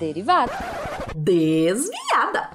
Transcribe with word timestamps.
Derivada. 0.00 0.50
Desviada. 1.14 2.49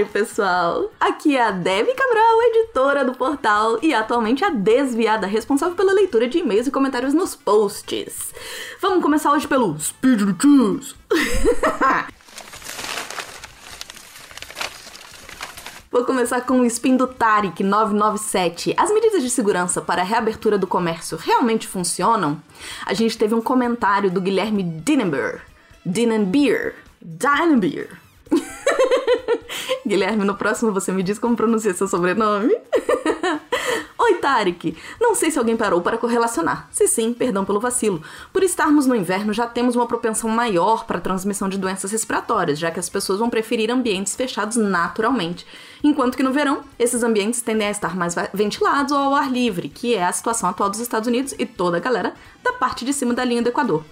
Horário, 0.00 0.06
pessoal! 0.06 0.90
Aqui 0.98 1.36
é 1.36 1.42
a 1.42 1.50
Debbie 1.50 1.94
Cabral, 1.94 2.42
editora 2.42 3.04
do 3.04 3.12
portal 3.12 3.78
e 3.82 3.92
atualmente 3.92 4.42
a 4.42 4.48
desviada 4.48 5.26
responsável 5.26 5.74
pela 5.74 5.92
leitura 5.92 6.26
de 6.26 6.38
e-mails 6.38 6.66
e 6.66 6.70
comentários 6.70 7.12
nos 7.12 7.36
posts. 7.36 8.32
Vamos 8.80 9.02
começar 9.02 9.30
hoje 9.32 9.46
pelo 9.46 9.78
Speed 9.78 10.22
Notícias. 10.22 10.96
Vou 15.90 16.04
começar 16.04 16.40
com 16.42 16.60
o 16.60 16.64
spin 16.64 16.96
do 16.96 17.06
Tarik 17.06 17.62
997. 17.62 18.74
As 18.78 18.90
medidas 18.90 19.22
de 19.22 19.28
segurança 19.28 19.82
para 19.82 20.00
a 20.00 20.04
reabertura 20.04 20.56
do 20.56 20.66
comércio 20.66 21.18
realmente 21.18 21.68
funcionam? 21.68 22.40
A 22.86 22.94
gente 22.94 23.18
teve 23.18 23.34
um 23.34 23.42
comentário 23.42 24.10
do 24.10 24.20
Guilherme 24.20 24.62
Dinenbeer. 24.62 25.42
Dinenbeer. 25.84 26.76
Dinenbeer. 27.02 28.09
Guilherme, 29.86 30.24
no 30.24 30.34
próximo 30.34 30.72
você 30.72 30.92
me 30.92 31.02
diz 31.02 31.18
como 31.18 31.36
pronuncia 31.36 31.72
seu 31.74 31.88
sobrenome. 31.88 32.54
Oi, 33.98 34.14
Tarek! 34.14 34.76
Não 35.00 35.14
sei 35.14 35.30
se 35.30 35.38
alguém 35.38 35.56
parou 35.56 35.80
para 35.82 35.98
correlacionar. 35.98 36.68
Se 36.70 36.88
sim, 36.88 37.12
perdão 37.12 37.44
pelo 37.44 37.60
vacilo. 37.60 38.02
Por 38.32 38.42
estarmos 38.42 38.86
no 38.86 38.94
inverno, 38.94 39.32
já 39.32 39.46
temos 39.46 39.76
uma 39.76 39.86
propensão 39.86 40.28
maior 40.28 40.84
para 40.84 40.98
a 40.98 41.00
transmissão 41.00 41.48
de 41.48 41.58
doenças 41.58 41.92
respiratórias, 41.92 42.58
já 42.58 42.70
que 42.70 42.80
as 42.80 42.88
pessoas 42.88 43.18
vão 43.18 43.30
preferir 43.30 43.70
ambientes 43.70 44.16
fechados 44.16 44.56
naturalmente. 44.56 45.46
Enquanto 45.82 46.16
que 46.16 46.22
no 46.22 46.32
verão, 46.32 46.62
esses 46.78 47.02
ambientes 47.02 47.42
tendem 47.42 47.68
a 47.68 47.70
estar 47.70 47.94
mais 47.96 48.14
ventilados 48.32 48.92
ou 48.92 48.98
ao 48.98 49.14
ar 49.14 49.30
livre, 49.30 49.68
que 49.68 49.94
é 49.94 50.04
a 50.04 50.12
situação 50.12 50.48
atual 50.48 50.70
dos 50.70 50.80
Estados 50.80 51.06
Unidos 51.06 51.34
e 51.38 51.46
toda 51.46 51.76
a 51.76 51.80
galera 51.80 52.14
da 52.42 52.52
parte 52.54 52.84
de 52.84 52.92
cima 52.92 53.14
da 53.14 53.24
linha 53.24 53.42
do 53.42 53.48
Equador. 53.48 53.84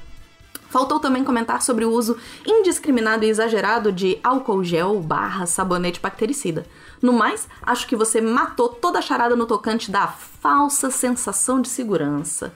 Faltou 0.69 1.01
também 1.01 1.25
comentar 1.25 1.63
sobre 1.63 1.85
o 1.85 1.91
uso 1.91 2.17
indiscriminado 2.47 3.25
e 3.25 3.29
exagerado 3.29 3.91
de 3.91 4.19
álcool 4.23 4.63
gel 4.63 5.01
barra 5.01 5.47
sabonete 5.47 6.01
bactericida. 6.01 6.67
No 7.01 7.13
mais, 7.13 7.49
acho 7.63 7.87
que 7.87 7.97
você 7.97 8.21
matou 8.21 8.69
toda 8.69 8.99
a 8.99 9.03
charada 9.03 9.35
no 9.35 9.47
tocante 9.47 9.91
da 9.91 10.07
falsa 10.07 10.91
sensação 10.91 11.61
de 11.61 11.69
segurança. 11.69 12.53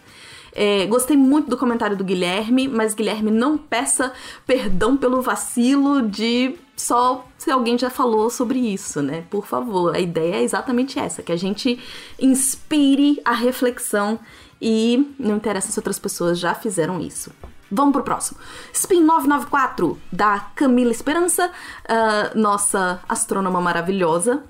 É, 0.55 0.85
gostei 0.87 1.17
muito 1.17 1.49
do 1.49 1.57
comentário 1.57 1.97
do 1.97 2.05
Guilherme, 2.05 2.69
mas 2.69 2.93
Guilherme, 2.93 3.31
não 3.31 3.57
peça 3.57 4.13
perdão 4.47 4.97
pelo 4.97 5.23
vacilo 5.23 6.03
de 6.03 6.55
só 6.77 7.27
se 7.39 7.51
alguém 7.51 7.79
já 7.79 7.89
falou 7.89 8.29
sobre 8.29 8.59
isso, 8.59 9.01
né? 9.01 9.25
Por 9.31 9.47
favor, 9.47 9.95
a 9.95 10.01
ideia 10.01 10.37
é 10.37 10.43
exatamente 10.43 10.99
essa: 10.99 11.23
que 11.23 11.33
a 11.33 11.37
gente 11.37 11.81
inspire 12.21 13.21
a 13.25 13.33
reflexão 13.33 14.19
e 14.61 15.15
não 15.19 15.37
interessa 15.37 15.73
se 15.73 15.79
outras 15.79 15.99
pessoas 15.99 16.39
já 16.39 16.55
fizeram 16.55 17.01
isso. 17.01 17.33
Vamos 17.75 17.95
pro 17.95 18.03
próximo. 18.03 18.39
Spin 18.71 19.03
994, 19.03 19.99
da 20.13 20.41
Camila 20.55 20.91
Esperança, 20.91 21.51
uh, 21.51 22.39
nossa 22.39 23.01
astrônoma 23.09 23.63
maravilhosa. 23.63 24.43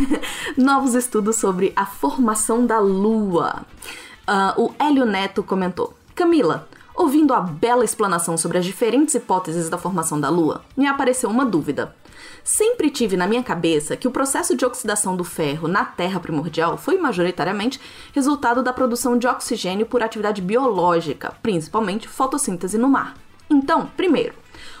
Novos 0.56 0.94
estudos 0.94 1.36
sobre 1.36 1.74
a 1.76 1.84
formação 1.84 2.64
da 2.64 2.78
Lua. 2.78 3.66
Uh, 4.26 4.62
o 4.62 4.74
Hélio 4.78 5.04
Neto 5.04 5.42
comentou: 5.42 5.94
Camila, 6.14 6.66
ouvindo 6.94 7.34
a 7.34 7.40
bela 7.40 7.84
explanação 7.84 8.38
sobre 8.38 8.56
as 8.56 8.64
diferentes 8.64 9.14
hipóteses 9.14 9.68
da 9.68 9.76
formação 9.76 10.18
da 10.18 10.30
Lua, 10.30 10.62
me 10.74 10.86
apareceu 10.86 11.28
uma 11.28 11.44
dúvida. 11.44 11.94
Sempre 12.42 12.90
tive 12.90 13.16
na 13.16 13.26
minha 13.26 13.42
cabeça 13.42 13.96
que 13.96 14.08
o 14.08 14.10
processo 14.10 14.56
de 14.56 14.64
oxidação 14.64 15.16
do 15.16 15.24
ferro 15.24 15.68
na 15.68 15.84
Terra 15.84 16.20
primordial 16.20 16.76
foi 16.76 16.98
majoritariamente 16.98 17.80
resultado 18.12 18.62
da 18.62 18.72
produção 18.72 19.18
de 19.18 19.26
oxigênio 19.26 19.86
por 19.86 20.02
atividade 20.02 20.40
biológica, 20.40 21.34
principalmente 21.42 22.08
fotossíntese 22.08 22.78
no 22.78 22.88
mar. 22.88 23.14
Então, 23.48 23.86
primeiro, 23.96 24.34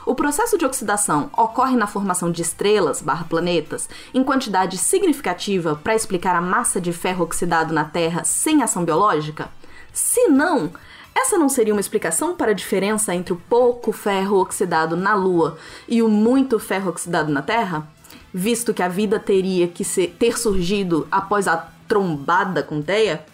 o 0.06 0.14
processo 0.14 0.56
de 0.56 0.64
oxidação 0.64 1.30
ocorre 1.36 1.76
na 1.76 1.86
formação 1.86 2.30
de 2.30 2.42
estrelas 2.42 3.02
barra 3.02 3.24
planetas 3.24 3.88
em 4.14 4.24
quantidade 4.24 4.78
significativa 4.78 5.74
para 5.76 5.94
explicar 5.94 6.34
a 6.34 6.40
massa 6.40 6.80
de 6.80 6.92
ferro 6.92 7.24
oxidado 7.24 7.74
na 7.74 7.84
Terra 7.84 8.24
sem 8.24 8.62
ação 8.62 8.84
biológica? 8.84 9.50
Se 9.92 10.28
não, 10.28 10.72
essa 11.20 11.38
não 11.38 11.48
seria 11.48 11.74
uma 11.74 11.80
explicação 11.80 12.34
para 12.34 12.50
a 12.50 12.54
diferença 12.54 13.14
entre 13.14 13.32
o 13.32 13.42
pouco 13.48 13.92
ferro 13.92 14.40
oxidado 14.40 14.96
na 14.96 15.14
Lua 15.14 15.58
e 15.88 16.02
o 16.02 16.08
muito 16.08 16.58
ferro 16.58 16.90
oxidado 16.90 17.30
na 17.30 17.42
Terra? 17.42 17.86
Visto 18.32 18.72
que 18.72 18.82
a 18.82 18.88
vida 18.88 19.18
teria 19.18 19.68
que 19.68 19.84
ser, 19.84 20.16
ter 20.18 20.38
surgido 20.38 21.06
após 21.10 21.48
a 21.48 21.56
trombada 21.88 22.62
com 22.62 22.80
Teia? 22.80 23.24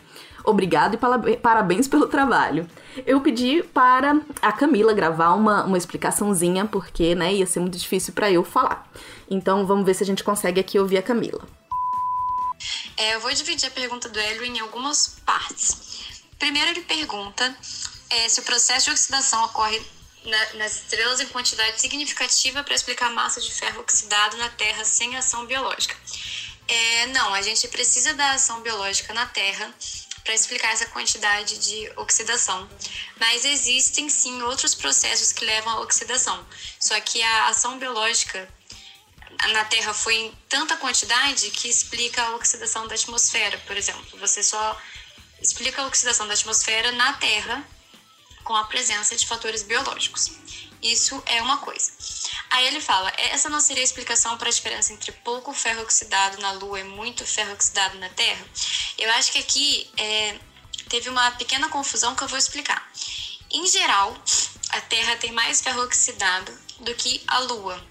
Obrigado 0.44 0.94
e 1.28 1.36
parabéns 1.36 1.88
pelo 1.88 2.06
trabalho. 2.06 2.68
Eu 3.04 3.20
pedi 3.20 3.62
para 3.62 4.20
a 4.40 4.52
Camila 4.52 4.92
gravar 4.92 5.34
uma, 5.34 5.64
uma 5.64 5.76
explicaçãozinha, 5.76 6.64
porque 6.64 7.16
né, 7.16 7.34
ia 7.34 7.46
ser 7.46 7.60
muito 7.60 7.76
difícil 7.76 8.14
para 8.14 8.30
eu 8.30 8.44
falar. 8.44 8.88
Então 9.28 9.66
vamos 9.66 9.84
ver 9.84 9.94
se 9.94 10.04
a 10.04 10.06
gente 10.06 10.22
consegue 10.22 10.60
aqui 10.60 10.78
ouvir 10.78 10.98
a 10.98 11.02
Camila. 11.02 11.42
É, 12.96 13.14
eu 13.14 13.20
vou 13.20 13.32
dividir 13.32 13.66
a 13.66 13.70
pergunta 13.70 14.08
do 14.08 14.18
Hélio 14.18 14.44
em 14.44 14.60
algumas 14.60 15.20
partes. 15.26 15.85
Primeiro, 16.38 16.70
ele 16.70 16.82
pergunta 16.82 17.56
é, 18.10 18.28
se 18.28 18.40
o 18.40 18.42
processo 18.42 18.86
de 18.86 18.90
oxidação 18.92 19.44
ocorre 19.44 19.80
na, 20.24 20.54
nas 20.54 20.76
estrelas 20.76 21.20
em 21.20 21.26
quantidade 21.26 21.80
significativa 21.80 22.62
para 22.62 22.74
explicar 22.74 23.06
a 23.06 23.10
massa 23.10 23.40
de 23.40 23.52
ferro 23.52 23.80
oxidado 23.80 24.36
na 24.36 24.48
Terra 24.50 24.84
sem 24.84 25.16
ação 25.16 25.46
biológica. 25.46 25.96
É, 26.68 27.06
não, 27.06 27.32
a 27.32 27.42
gente 27.42 27.68
precisa 27.68 28.12
da 28.14 28.32
ação 28.32 28.60
biológica 28.60 29.14
na 29.14 29.26
Terra 29.26 29.72
para 30.24 30.34
explicar 30.34 30.72
essa 30.72 30.86
quantidade 30.86 31.56
de 31.58 31.92
oxidação. 31.96 32.68
Mas 33.18 33.44
existem 33.44 34.08
sim 34.08 34.42
outros 34.42 34.74
processos 34.74 35.30
que 35.30 35.44
levam 35.44 35.72
à 35.72 35.80
oxidação. 35.80 36.44
Só 36.80 37.00
que 37.00 37.22
a 37.22 37.48
ação 37.48 37.78
biológica 37.78 38.48
na 39.52 39.64
Terra 39.66 39.94
foi 39.94 40.14
em 40.14 40.38
tanta 40.48 40.76
quantidade 40.76 41.50
que 41.50 41.68
explica 41.68 42.22
a 42.22 42.34
oxidação 42.34 42.88
da 42.88 42.96
atmosfera, 42.96 43.56
por 43.66 43.76
exemplo. 43.76 44.18
Você 44.18 44.42
só 44.42 44.76
explica 45.46 45.82
a 45.82 45.86
oxidação 45.86 46.26
da 46.26 46.34
atmosfera 46.34 46.92
na 46.92 47.12
Terra 47.14 47.64
com 48.42 48.54
a 48.54 48.64
presença 48.64 49.16
de 49.16 49.26
fatores 49.26 49.62
biológicos. 49.62 50.32
Isso 50.82 51.20
é 51.26 51.40
uma 51.40 51.58
coisa. 51.58 51.90
Aí 52.50 52.66
ele 52.66 52.80
fala: 52.80 53.12
essa 53.16 53.48
não 53.48 53.60
seria 53.60 53.82
a 53.82 53.84
explicação 53.84 54.36
para 54.36 54.48
a 54.48 54.52
diferença 54.52 54.92
entre 54.92 55.10
pouco 55.12 55.52
ferro 55.52 55.82
oxidado 55.82 56.38
na 56.38 56.52
Lua 56.52 56.80
e 56.80 56.84
muito 56.84 57.26
ferro 57.26 57.52
oxidado 57.52 57.98
na 57.98 58.08
Terra? 58.10 58.44
Eu 58.98 59.10
acho 59.12 59.32
que 59.32 59.38
aqui 59.38 59.90
é, 59.96 60.38
teve 60.88 61.08
uma 61.08 61.30
pequena 61.32 61.68
confusão 61.68 62.14
que 62.14 62.22
eu 62.22 62.28
vou 62.28 62.38
explicar. 62.38 62.88
Em 63.50 63.66
geral, 63.66 64.16
a 64.70 64.80
Terra 64.82 65.16
tem 65.16 65.32
mais 65.32 65.60
ferro 65.60 65.82
oxidado 65.82 66.52
do 66.80 66.94
que 66.94 67.22
a 67.26 67.38
Lua. 67.40 67.82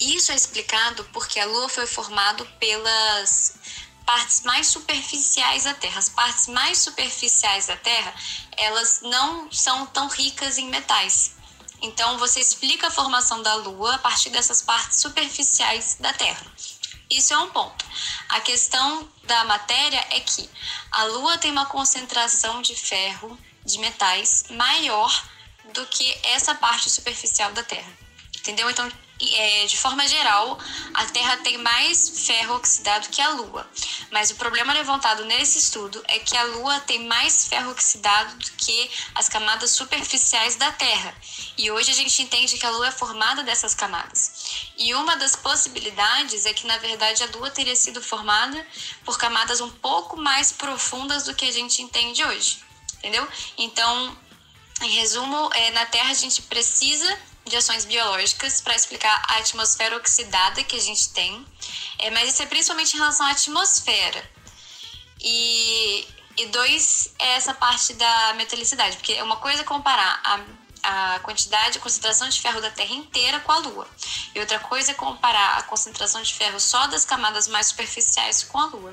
Isso 0.00 0.32
é 0.32 0.34
explicado 0.34 1.04
porque 1.12 1.38
a 1.38 1.46
Lua 1.46 1.68
foi 1.68 1.86
formada 1.86 2.44
pelas 2.58 3.54
partes 4.02 4.42
mais 4.42 4.66
superficiais 4.66 5.64
da 5.64 5.74
Terra. 5.74 5.98
As 5.98 6.08
partes 6.08 6.46
mais 6.48 6.78
superficiais 6.78 7.66
da 7.66 7.76
Terra, 7.76 8.14
elas 8.56 9.00
não 9.02 9.50
são 9.50 9.86
tão 9.86 10.08
ricas 10.08 10.58
em 10.58 10.68
metais. 10.68 11.32
Então, 11.80 12.16
você 12.18 12.40
explica 12.40 12.86
a 12.86 12.90
formação 12.90 13.42
da 13.42 13.54
Lua 13.54 13.96
a 13.96 13.98
partir 13.98 14.30
dessas 14.30 14.62
partes 14.62 14.98
superficiais 14.98 15.96
da 15.98 16.12
Terra. 16.12 16.46
Isso 17.10 17.34
é 17.34 17.38
um 17.38 17.50
ponto. 17.50 17.84
A 18.28 18.40
questão 18.40 19.08
da 19.24 19.44
matéria 19.44 20.02
é 20.10 20.20
que 20.20 20.48
a 20.90 21.04
Lua 21.04 21.36
tem 21.38 21.50
uma 21.50 21.66
concentração 21.66 22.62
de 22.62 22.74
ferro, 22.74 23.38
de 23.64 23.78
metais, 23.78 24.44
maior 24.50 25.24
do 25.74 25.84
que 25.86 26.18
essa 26.22 26.54
parte 26.54 26.88
superficial 26.88 27.52
da 27.52 27.62
Terra. 27.62 27.92
Entendeu? 28.38 28.70
Então, 28.70 28.90
é, 29.34 29.66
de 29.66 29.78
forma 29.78 30.06
geral, 30.08 30.58
a 30.94 31.04
Terra 31.06 31.36
tem 31.38 31.58
mais 31.58 32.26
ferro 32.26 32.56
oxidado 32.56 33.08
que 33.08 33.20
a 33.20 33.30
Lua. 33.30 33.68
Mas 34.10 34.30
o 34.30 34.34
problema 34.34 34.72
levantado 34.72 35.24
nesse 35.24 35.58
estudo 35.58 36.02
é 36.08 36.18
que 36.18 36.36
a 36.36 36.44
Lua 36.44 36.80
tem 36.80 37.06
mais 37.06 37.46
ferro 37.46 37.70
oxidado 37.70 38.36
do 38.36 38.50
que 38.52 38.90
as 39.14 39.28
camadas 39.28 39.70
superficiais 39.70 40.56
da 40.56 40.72
Terra. 40.72 41.14
E 41.56 41.70
hoje 41.70 41.90
a 41.90 41.94
gente 41.94 42.22
entende 42.22 42.58
que 42.58 42.66
a 42.66 42.70
Lua 42.70 42.88
é 42.88 42.92
formada 42.92 43.42
dessas 43.42 43.74
camadas. 43.74 44.72
E 44.76 44.94
uma 44.94 45.16
das 45.16 45.36
possibilidades 45.36 46.44
é 46.46 46.52
que, 46.52 46.66
na 46.66 46.78
verdade, 46.78 47.22
a 47.22 47.26
Lua 47.36 47.50
teria 47.50 47.76
sido 47.76 48.02
formada 48.02 48.66
por 49.04 49.18
camadas 49.18 49.60
um 49.60 49.70
pouco 49.70 50.16
mais 50.16 50.52
profundas 50.52 51.24
do 51.24 51.34
que 51.34 51.44
a 51.44 51.52
gente 51.52 51.80
entende 51.80 52.24
hoje. 52.24 52.62
Entendeu? 52.98 53.26
Então, 53.58 54.16
em 54.80 54.90
resumo, 54.90 55.50
é, 55.54 55.70
na 55.70 55.86
Terra 55.86 56.10
a 56.10 56.14
gente 56.14 56.42
precisa 56.42 57.18
de 57.44 57.56
ações 57.56 57.84
biológicas 57.84 58.60
para 58.60 58.74
explicar 58.74 59.22
a 59.28 59.38
atmosfera 59.38 59.96
oxidada 59.96 60.62
que 60.64 60.76
a 60.76 60.80
gente 60.80 61.08
tem, 61.10 61.46
é, 61.98 62.10
mas 62.10 62.32
isso 62.32 62.42
é 62.42 62.46
principalmente 62.46 62.94
em 62.94 62.98
relação 62.98 63.26
à 63.26 63.30
atmosfera. 63.30 64.30
E 65.20 66.06
E 66.36 66.46
dois 66.46 67.12
é 67.18 67.34
essa 67.36 67.52
parte 67.52 67.92
da 67.92 68.34
metalicidade, 68.34 68.96
porque 68.96 69.12
é 69.12 69.22
uma 69.22 69.36
coisa 69.36 69.62
comparar 69.64 70.20
a 70.24 70.40
a 70.82 71.20
quantidade, 71.20 71.78
a 71.78 71.80
concentração 71.80 72.28
de 72.28 72.40
ferro 72.40 72.60
da 72.60 72.70
Terra 72.70 72.92
inteira 72.92 73.38
com 73.40 73.52
a 73.52 73.58
Lua. 73.58 73.86
E 74.34 74.40
outra 74.40 74.58
coisa 74.58 74.90
é 74.90 74.94
comparar 74.94 75.58
a 75.58 75.62
concentração 75.62 76.20
de 76.22 76.34
ferro 76.34 76.58
só 76.58 76.86
das 76.88 77.04
camadas 77.04 77.46
mais 77.46 77.68
superficiais 77.68 78.42
com 78.42 78.58
a 78.58 78.66
Lua. 78.66 78.92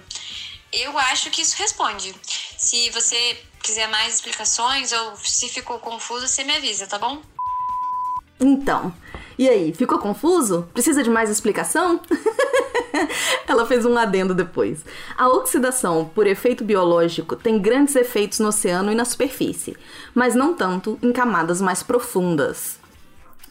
Eu 0.71 0.97
acho 0.99 1.31
que 1.31 1.41
isso 1.41 1.55
responde. 1.57 2.13
Se 2.57 2.91
você 2.91 3.43
quiser 3.63 3.87
mais 3.87 4.15
explicações 4.15 4.91
ou 4.91 5.17
se 5.17 5.49
ficou 5.49 5.79
confuso, 5.79 6.27
você 6.27 6.43
me 6.43 6.55
avisa, 6.55 6.85
tá 6.85 6.99
bom? 6.99 7.23
Então, 8.39 8.93
e 9.39 9.47
aí, 9.47 9.73
ficou 9.73 9.97
confuso? 9.99 10.67
Precisa 10.73 11.01
de 11.01 11.09
mais 11.09 11.29
explicação? 11.29 12.01
Ela 13.47 13.65
fez 13.65 13.85
um 13.85 13.97
adendo 13.97 14.33
depois. 14.33 14.83
A 15.17 15.29
oxidação 15.29 16.11
por 16.13 16.27
efeito 16.27 16.63
biológico 16.63 17.37
tem 17.37 17.57
grandes 17.57 17.95
efeitos 17.95 18.39
no 18.39 18.49
oceano 18.49 18.91
e 18.91 18.95
na 18.95 19.05
superfície, 19.05 19.77
mas 20.13 20.35
não 20.35 20.53
tanto 20.53 20.99
em 21.01 21.13
camadas 21.13 21.61
mais 21.61 21.81
profundas. 21.81 22.77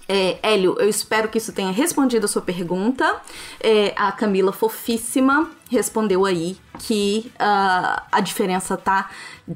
É, 0.06 0.38
Hélio, 0.42 0.74
eu 0.78 0.88
espero 0.88 1.28
que 1.28 1.36
isso 1.38 1.52
tenha 1.52 1.70
respondido 1.70 2.24
a 2.24 2.28
sua 2.28 2.40
pergunta. 2.40 3.16
É, 3.60 3.92
a 3.96 4.12
Camila 4.12 4.52
Fofíssima 4.52 5.50
respondeu 5.70 6.24
aí 6.24 6.56
que 6.78 7.30
uh, 7.34 8.02
a 8.10 8.20
diferença 8.20 8.76
tá, 8.76 9.10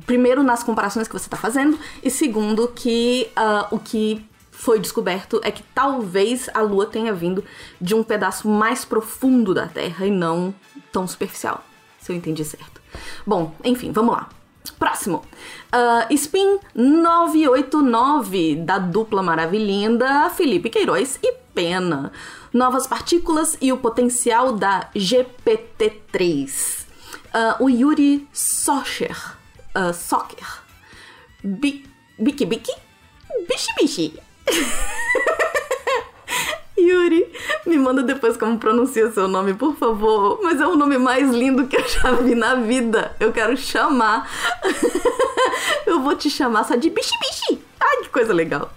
primeiro, 0.06 0.42
nas 0.42 0.62
comparações 0.62 1.08
que 1.08 1.12
você 1.12 1.26
está 1.26 1.38
fazendo, 1.38 1.78
e 2.02 2.10
segundo, 2.10 2.68
que 2.68 3.30
uh, 3.36 3.74
o 3.74 3.78
que 3.78 4.26
foi 4.62 4.78
descoberto 4.78 5.40
é 5.42 5.50
que 5.50 5.64
talvez 5.74 6.48
a 6.54 6.60
Lua 6.60 6.86
tenha 6.86 7.12
vindo 7.12 7.44
de 7.80 7.96
um 7.96 8.04
pedaço 8.04 8.48
mais 8.48 8.84
profundo 8.84 9.52
da 9.52 9.66
Terra 9.66 10.06
e 10.06 10.10
não 10.10 10.54
tão 10.92 11.04
superficial, 11.04 11.64
se 12.00 12.12
eu 12.12 12.16
entendi 12.16 12.44
certo. 12.44 12.80
Bom, 13.26 13.52
enfim, 13.64 13.90
vamos 13.90 14.14
lá. 14.14 14.28
Próximo. 14.78 15.24
Uh, 15.74 16.14
Spin 16.14 16.60
989, 16.76 18.54
da 18.54 18.78
dupla 18.78 19.20
maravilhinda 19.20 20.30
Felipe 20.30 20.70
Queiroz 20.70 21.18
e 21.20 21.32
Pena. 21.52 22.12
Novas 22.52 22.86
partículas 22.86 23.58
e 23.60 23.72
o 23.72 23.78
potencial 23.78 24.52
da 24.52 24.88
GPT-3. 24.94 26.86
Uh, 27.34 27.64
o 27.64 27.68
Yuri 27.68 28.28
Socher. 28.32 29.36
Uh, 29.74 29.92
Socker. 29.92 30.62
Biki 31.42 32.46
Biki? 32.46 32.72
Bichi 33.48 33.74
Bichi. 33.76 34.31
Yuri, 36.78 37.26
me 37.66 37.78
manda 37.78 38.02
depois 38.02 38.36
como 38.36 38.58
pronuncia 38.58 39.10
seu 39.12 39.28
nome, 39.28 39.54
por 39.54 39.76
favor. 39.76 40.40
Mas 40.42 40.60
é 40.60 40.66
o 40.66 40.76
nome 40.76 40.98
mais 40.98 41.30
lindo 41.30 41.66
que 41.66 41.76
eu 41.76 41.88
já 41.88 42.12
vi 42.12 42.34
na 42.34 42.56
vida. 42.56 43.14
Eu 43.20 43.32
quero 43.32 43.56
chamar. 43.56 44.28
eu 45.86 46.00
vou 46.00 46.16
te 46.16 46.28
chamar 46.28 46.64
só 46.64 46.74
de 46.74 46.90
bichi 46.90 47.14
bichi. 47.18 47.62
Ai, 47.80 48.02
que 48.02 48.08
coisa 48.08 48.32
legal. 48.32 48.72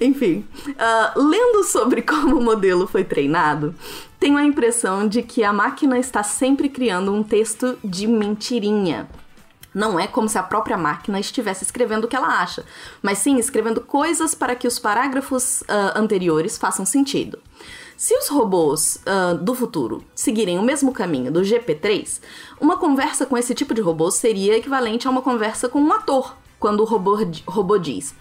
Enfim, 0.00 0.46
uh, 0.66 1.20
lendo 1.20 1.64
sobre 1.64 2.02
como 2.02 2.38
o 2.38 2.42
modelo 2.42 2.86
foi 2.86 3.04
treinado, 3.04 3.74
tenho 4.18 4.36
a 4.36 4.44
impressão 4.44 5.06
de 5.06 5.22
que 5.22 5.44
a 5.44 5.52
máquina 5.52 5.98
está 5.98 6.22
sempre 6.22 6.68
criando 6.68 7.12
um 7.12 7.22
texto 7.22 7.78
de 7.84 8.06
mentirinha. 8.06 9.08
Não 9.78 9.96
é 9.96 10.08
como 10.08 10.28
se 10.28 10.36
a 10.36 10.42
própria 10.42 10.76
máquina 10.76 11.20
estivesse 11.20 11.62
escrevendo 11.62 12.02
o 12.02 12.08
que 12.08 12.16
ela 12.16 12.42
acha, 12.42 12.64
mas 13.00 13.18
sim 13.18 13.38
escrevendo 13.38 13.80
coisas 13.80 14.34
para 14.34 14.56
que 14.56 14.66
os 14.66 14.76
parágrafos 14.76 15.60
uh, 15.60 15.94
anteriores 15.94 16.58
façam 16.58 16.84
sentido. 16.84 17.38
Se 17.96 18.12
os 18.18 18.26
robôs 18.26 19.00
uh, 19.06 19.38
do 19.38 19.54
futuro 19.54 20.02
seguirem 20.16 20.58
o 20.58 20.64
mesmo 20.64 20.90
caminho 20.90 21.30
do 21.30 21.42
GP3, 21.42 22.20
uma 22.60 22.76
conversa 22.76 23.24
com 23.24 23.38
esse 23.38 23.54
tipo 23.54 23.72
de 23.72 23.80
robô 23.80 24.10
seria 24.10 24.56
equivalente 24.56 25.06
a 25.06 25.12
uma 25.12 25.22
conversa 25.22 25.68
com 25.68 25.80
um 25.80 25.92
ator, 25.92 26.36
quando 26.58 26.80
o 26.80 26.84
robô, 26.84 27.16
robô 27.46 27.78
diz: 27.78 28.16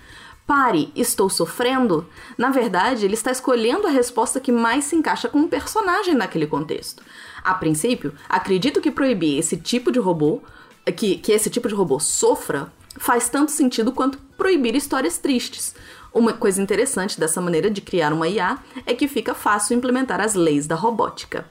Pare, 0.46 0.92
estou 0.96 1.28
sofrendo. 1.28 2.06
Na 2.38 2.52
verdade, 2.52 3.04
ele 3.04 3.16
está 3.16 3.32
escolhendo 3.32 3.88
a 3.88 3.90
resposta 3.90 4.40
que 4.40 4.52
mais 4.52 4.86
se 4.86 4.96
encaixa 4.96 5.28
com 5.28 5.40
o 5.40 5.48
personagem 5.48 6.14
naquele 6.14 6.46
contexto. 6.46 7.02
A 7.44 7.56
princípio, 7.56 8.14
acredito 8.30 8.80
que 8.80 8.92
proibir 8.92 9.40
esse 9.40 9.58
tipo 9.58 9.92
de 9.92 9.98
robô 9.98 10.44
que, 10.92 11.18
que 11.18 11.32
esse 11.32 11.50
tipo 11.50 11.68
de 11.68 11.76
robô 11.76 12.00
sofra 12.00 12.72
faz 12.98 13.30
tanto 13.30 13.52
sentido 13.52 13.92
quanto 13.92 14.18
proibir 14.38 14.76
histórias 14.76 15.18
tristes. 15.18 15.76
Uma 16.14 16.34
coisa 16.34 16.62
interessante 16.62 17.20
dessa 17.20 17.40
maneira 17.40 17.70
de 17.70 17.82
criar 17.82 18.12
uma 18.12 18.28
IA 18.28 18.58
é 18.86 18.94
que 18.94 19.08
fica 19.08 19.34
fácil 19.34 19.78
implementar 19.78 20.20
as 20.20 20.34
leis 20.34 20.66
da 20.66 20.76
robótica. 20.76 21.46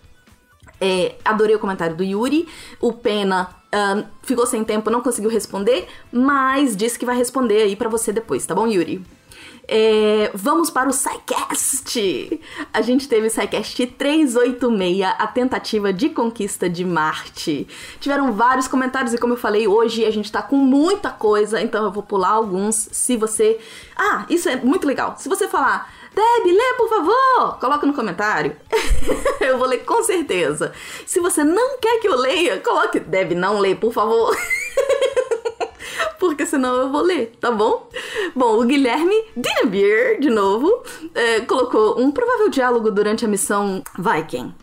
É, 0.80 1.14
adorei 1.24 1.54
o 1.54 1.58
comentário 1.58 1.96
do 1.96 2.02
Yuri. 2.02 2.48
O 2.80 2.92
Pena 2.92 3.48
ficou 4.22 4.46
sem 4.46 4.64
tempo, 4.64 4.90
não 4.90 5.02
conseguiu 5.02 5.30
responder, 5.30 5.86
mas 6.10 6.76
disse 6.76 6.98
que 6.98 7.06
vai 7.06 7.16
responder 7.16 7.62
aí 7.62 7.76
para 7.76 7.88
você 7.88 8.12
depois, 8.12 8.46
tá 8.46 8.54
bom, 8.54 8.66
Yuri? 8.66 9.04
É, 9.68 10.30
vamos 10.32 10.70
para 10.70 10.88
o 10.88 10.92
SciCast! 10.92 12.40
A 12.72 12.80
gente 12.82 13.08
teve 13.08 13.26
o 13.26 13.30
SciCast 13.30 13.84
386, 13.86 15.02
a 15.18 15.26
tentativa 15.26 15.92
de 15.92 16.08
conquista 16.10 16.70
de 16.70 16.84
Marte. 16.84 17.66
Tiveram 17.98 18.32
vários 18.32 18.68
comentários 18.68 19.12
e 19.12 19.18
como 19.18 19.32
eu 19.32 19.36
falei, 19.36 19.66
hoje 19.66 20.04
a 20.04 20.10
gente 20.10 20.30
tá 20.30 20.40
com 20.40 20.56
muita 20.56 21.10
coisa, 21.10 21.60
então 21.60 21.84
eu 21.84 21.90
vou 21.90 22.02
pular 22.02 22.30
alguns. 22.30 22.88
Se 22.92 23.16
você... 23.16 23.58
Ah, 23.96 24.24
isso 24.30 24.48
é 24.48 24.56
muito 24.56 24.86
legal. 24.86 25.16
Se 25.18 25.28
você 25.28 25.48
falar... 25.48 25.92
Deb, 26.16 26.46
lê 26.46 26.74
por 26.78 26.88
favor! 26.88 27.58
Coloca 27.60 27.86
no 27.86 27.92
comentário. 27.92 28.56
eu 29.38 29.58
vou 29.58 29.66
ler 29.66 29.84
com 29.84 30.02
certeza. 30.02 30.72
Se 31.04 31.20
você 31.20 31.44
não 31.44 31.76
quer 31.76 31.98
que 31.98 32.08
eu 32.08 32.16
leia, 32.16 32.58
coloque 32.60 33.00
Deb, 33.00 33.32
não 33.32 33.58
lê, 33.58 33.74
por 33.74 33.92
favor. 33.92 34.34
porque 36.18 36.46
senão 36.46 36.74
eu 36.76 36.90
vou 36.90 37.02
ler, 37.02 37.32
tá 37.40 37.50
bom? 37.50 37.88
Bom, 38.34 38.60
o 38.60 38.64
Guilherme 38.64 39.14
Dinnebier, 39.36 40.20
de 40.20 40.30
novo, 40.30 40.82
é, 41.14 41.40
colocou 41.40 42.00
um 42.00 42.10
provável 42.10 42.48
diálogo 42.48 42.90
durante 42.90 43.24
a 43.24 43.28
missão 43.28 43.82
Viking. 43.98 44.54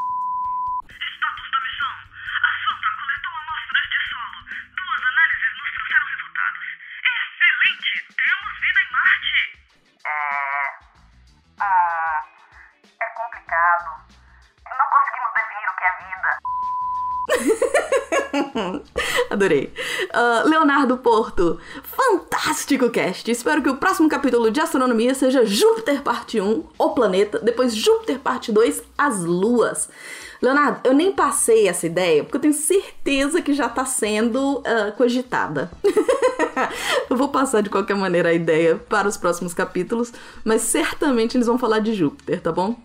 Adorei. 19.34 19.74
Uh, 20.14 20.48
Leonardo 20.48 20.96
Porto, 20.96 21.60
fantástico 21.82 22.88
cast. 22.92 23.32
Espero 23.32 23.64
que 23.64 23.70
o 23.70 23.78
próximo 23.78 24.08
capítulo 24.08 24.52
de 24.52 24.62
astronomia 24.62 25.16
seja 25.16 25.44
Júpiter 25.44 26.04
parte 26.04 26.40
1, 26.40 26.64
o 26.78 26.90
planeta, 26.92 27.40
depois 27.40 27.74
Júpiter 27.76 28.20
parte 28.20 28.52
2, 28.52 28.84
as 28.96 29.24
luas. 29.24 29.90
Leonardo, 30.40 30.82
eu 30.84 30.94
nem 30.94 31.12
passei 31.12 31.68
essa 31.68 31.88
ideia, 31.88 32.24
porque 32.24 32.38
eu 32.38 32.42
tenho 32.42 32.54
certeza 32.54 33.42
que 33.42 33.54
já 33.54 33.68
tá 33.68 33.86
sendo 33.86 34.60
uh, 34.60 34.92
cogitada. 34.96 35.72
eu 37.10 37.18
vou 37.18 37.30
passar 37.30 37.64
de 37.64 37.72
qualquer 37.72 37.96
maneira 37.96 38.30
a 38.30 38.34
ideia 38.34 38.76
para 38.76 39.08
os 39.08 39.18
próximos 39.18 39.52
capítulos, 39.52 40.14
mas 40.46 40.62
certamente 40.62 41.36
eles 41.38 41.48
vão 41.48 41.58
falar 41.58 41.80
de 41.80 41.96
Júpiter, 41.96 42.40
tá 42.40 42.52
bom? 42.52 42.76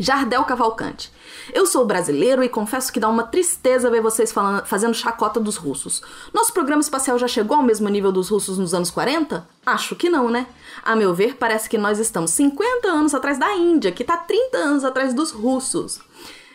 Jardel 0.00 0.42
Cavalcante. 0.44 1.12
Eu 1.52 1.66
sou 1.66 1.84
brasileiro 1.84 2.42
e 2.42 2.48
confesso 2.48 2.90
que 2.90 2.98
dá 2.98 3.06
uma 3.06 3.24
tristeza 3.24 3.90
ver 3.90 4.00
vocês 4.00 4.32
falando, 4.32 4.64
fazendo 4.64 4.94
chacota 4.94 5.38
dos 5.38 5.56
russos. 5.56 6.00
Nosso 6.32 6.54
programa 6.54 6.80
espacial 6.80 7.18
já 7.18 7.28
chegou 7.28 7.58
ao 7.58 7.62
mesmo 7.62 7.86
nível 7.86 8.10
dos 8.10 8.30
russos 8.30 8.56
nos 8.56 8.72
anos 8.72 8.90
40? 8.90 9.46
Acho 9.66 9.94
que 9.94 10.08
não, 10.08 10.30
né? 10.30 10.46
A 10.82 10.96
meu 10.96 11.12
ver, 11.12 11.36
parece 11.36 11.68
que 11.68 11.76
nós 11.76 11.98
estamos 11.98 12.30
50 12.30 12.88
anos 12.88 13.14
atrás 13.14 13.38
da 13.38 13.52
Índia, 13.52 13.92
que 13.92 14.02
está 14.02 14.16
30 14.16 14.56
anos 14.56 14.84
atrás 14.86 15.12
dos 15.12 15.32
russos. 15.32 16.00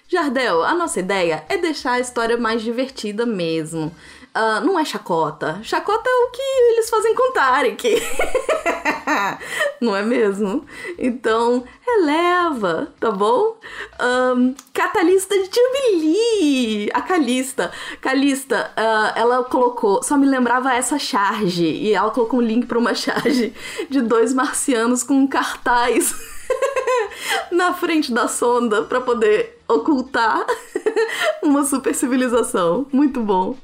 Jardel, 0.08 0.64
a 0.64 0.74
nossa 0.74 1.00
ideia 1.00 1.46
é 1.48 1.56
deixar 1.56 1.94
a 1.94 2.00
história 2.00 2.38
mais 2.38 2.64
divertida 2.64 3.28
mesmo. 3.28 3.96
Uh, 4.36 4.66
não 4.66 4.78
é 4.78 4.84
chacota. 4.84 5.60
Chacota 5.64 6.10
é 6.10 6.26
o 6.26 6.32
que 6.32 6.42
eles 6.42 6.90
fazem 6.90 7.14
com 7.14 7.32
Tarek. 7.32 8.02
não 9.86 9.96
é 9.96 10.04
mesmo? 10.04 10.66
Então, 10.98 11.64
releva, 11.86 12.94
tá 13.00 13.12
bom? 13.12 13.58
Um, 14.02 14.54
Catalista 14.74 15.36
de 15.36 15.46
Jubilee. 15.46 16.90
A 16.94 17.02
Calista. 17.02 17.72
Calista, 18.02 18.72
uh, 18.78 19.20
ela 19.20 19.44
colocou. 19.44 20.04
Só 20.04 20.18
me 20.18 20.26
lembrava 20.26 20.74
essa 20.74 20.98
charge. 21.00 21.66
E 21.66 21.94
ela 21.94 22.12
colocou 22.12 22.40
um 22.40 22.44
link 22.44 22.66
para 22.66 22.80
uma 22.80 22.94
charge 22.94 23.54
de 23.90 24.02
dois 24.02 24.34
marcianos 24.34 25.04
com 25.04 25.14
um 25.14 25.28
cartaz. 25.28 26.14
na 27.52 27.74
frente 27.74 28.12
da 28.12 28.28
sonda 28.28 28.84
para 28.84 29.02
poder 29.02 29.62
ocultar 29.68 30.46
uma 31.42 31.64
super 31.64 31.94
civilização. 31.94 32.86
Muito 32.92 33.22
bom. 33.22 33.56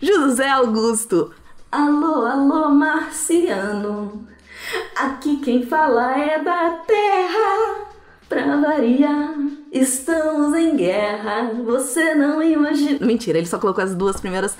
José 0.00 0.48
Augusto. 0.48 1.32
Alô, 1.70 2.26
alô, 2.26 2.68
marciano. 2.70 4.29
Aqui 4.96 5.38
quem 5.38 5.66
fala 5.66 6.18
é 6.18 6.38
da 6.42 6.70
terra. 6.86 7.86
Pra 8.28 8.56
variar, 8.56 9.34
estamos 9.72 10.56
em 10.56 10.76
guerra. 10.76 11.50
Você 11.64 12.14
não 12.14 12.40
imagina. 12.42 13.04
Mentira, 13.04 13.38
ele 13.38 13.46
só 13.46 13.58
colocou 13.58 13.82
as 13.82 13.94
duas 13.94 14.20
primeiras 14.20 14.56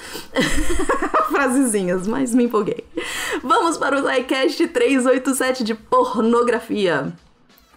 frasezinhas, 1.30 2.06
mas 2.06 2.34
me 2.34 2.44
empolguei. 2.44 2.84
Vamos 3.42 3.78
para 3.78 3.96
o 3.96 4.08
SciCast 4.08 4.66
387 4.66 5.62
de 5.62 5.74
pornografia. 5.74 7.12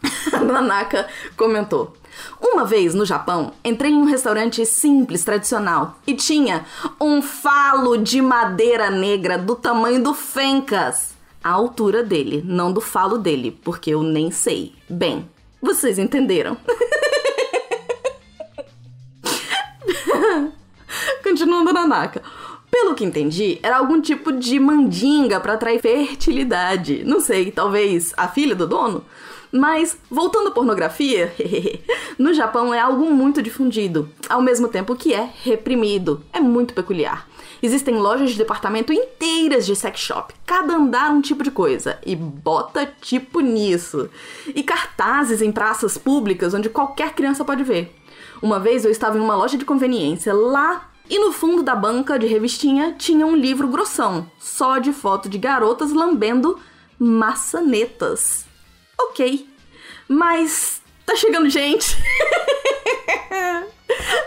Nanaka 0.43 1.07
comentou. 1.37 1.93
Uma 2.41 2.65
vez 2.65 2.93
no 2.93 3.05
Japão, 3.05 3.53
entrei 3.63 3.91
em 3.91 3.95
um 3.95 4.05
restaurante 4.05 4.65
simples, 4.65 5.23
tradicional, 5.23 5.97
e 6.05 6.13
tinha 6.13 6.65
um 6.99 7.21
falo 7.21 7.97
de 7.97 8.21
madeira 8.21 8.89
negra 8.89 9.37
do 9.37 9.55
tamanho 9.55 10.01
do 10.03 10.13
Fencas. 10.13 11.12
A 11.43 11.51
altura 11.51 12.01
dele, 12.01 12.41
não 12.45 12.71
do 12.71 12.79
falo 12.79 13.17
dele, 13.17 13.51
porque 13.63 13.89
eu 13.89 14.01
nem 14.01 14.31
sei. 14.31 14.73
Bem, 14.89 15.29
vocês 15.61 15.99
entenderam. 15.99 16.57
Continuando 21.21 21.73
na 21.73 21.85
Naka. 21.85 22.21
Pelo 22.71 22.95
que 22.95 23.03
entendi, 23.03 23.59
era 23.61 23.77
algum 23.77 23.99
tipo 23.99 24.31
de 24.31 24.57
mandinga 24.59 25.39
para 25.39 25.53
atrair 25.53 25.81
fertilidade. 25.81 27.03
Não 27.03 27.19
sei, 27.19 27.51
talvez 27.51 28.13
a 28.15 28.27
filha 28.29 28.55
do 28.55 28.65
dono? 28.65 29.03
Mas, 29.51 29.97
voltando 30.09 30.47
à 30.47 30.51
pornografia, 30.51 31.31
no 32.17 32.33
Japão 32.33 32.73
é 32.73 32.79
algo 32.79 33.11
muito 33.11 33.41
difundido, 33.41 34.09
ao 34.27 34.41
mesmo 34.41 34.67
tempo 34.69 34.95
que 34.95 35.13
é 35.13 35.29
reprimido. 35.43 36.23
É 36.31 36.39
muito 36.39 36.73
peculiar. 36.73 37.27
Existem 37.63 37.95
lojas 37.95 38.31
de 38.31 38.37
departamento 38.37 38.91
inteiras 38.91 39.65
de 39.65 39.73
sex 39.73 40.01
shop, 40.01 40.33
cada 40.45 40.75
andar 40.75 41.11
um 41.11 41.21
tipo 41.21 41.45
de 41.45 41.49
coisa, 41.49 41.97
e 42.05 42.13
bota 42.13 42.85
tipo 42.99 43.39
nisso. 43.39 44.09
E 44.53 44.61
cartazes 44.61 45.41
em 45.41 45.49
praças 45.49 45.97
públicas 45.97 46.53
onde 46.53 46.67
qualquer 46.67 47.13
criança 47.13 47.45
pode 47.45 47.63
ver. 47.63 47.95
Uma 48.41 48.59
vez 48.59 48.83
eu 48.83 48.91
estava 48.91 49.17
em 49.17 49.21
uma 49.21 49.37
loja 49.37 49.57
de 49.57 49.63
conveniência 49.63 50.33
lá 50.33 50.89
e 51.09 51.17
no 51.17 51.31
fundo 51.31 51.63
da 51.63 51.73
banca 51.73 52.19
de 52.19 52.27
revistinha 52.27 52.95
tinha 52.97 53.25
um 53.25 53.35
livro 53.35 53.69
grossão, 53.69 54.29
só 54.37 54.77
de 54.77 54.91
foto 54.91 55.29
de 55.29 55.37
garotas 55.37 55.93
lambendo 55.93 56.59
maçanetas. 56.99 58.45
Ok, 58.99 59.47
mas 60.09 60.81
tá 61.05 61.15
chegando 61.15 61.49
gente. 61.49 61.95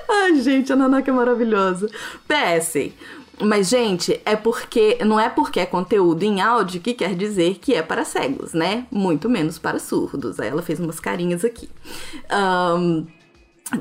Ai, 0.08 0.40
gente, 0.40 0.72
a 0.72 0.76
Nanaka 0.76 1.10
é 1.10 1.14
maravilhosa. 1.14 1.90
PS. 2.26 2.92
Mas, 3.40 3.68
gente, 3.68 4.20
é 4.24 4.34
porque. 4.34 4.98
Não 5.04 5.20
é 5.20 5.28
porque 5.28 5.60
é 5.60 5.66
conteúdo 5.66 6.22
em 6.22 6.40
áudio 6.40 6.80
que 6.80 6.94
quer 6.94 7.14
dizer 7.14 7.58
que 7.58 7.74
é 7.74 7.82
para 7.82 8.04
cegos, 8.04 8.54
né? 8.54 8.86
Muito 8.90 9.28
menos 9.28 9.58
para 9.58 9.78
surdos. 9.78 10.40
Aí 10.40 10.48
ela 10.48 10.62
fez 10.62 10.80
umas 10.80 10.98
carinhas 10.98 11.44
aqui. 11.44 11.68
Um, 12.32 13.06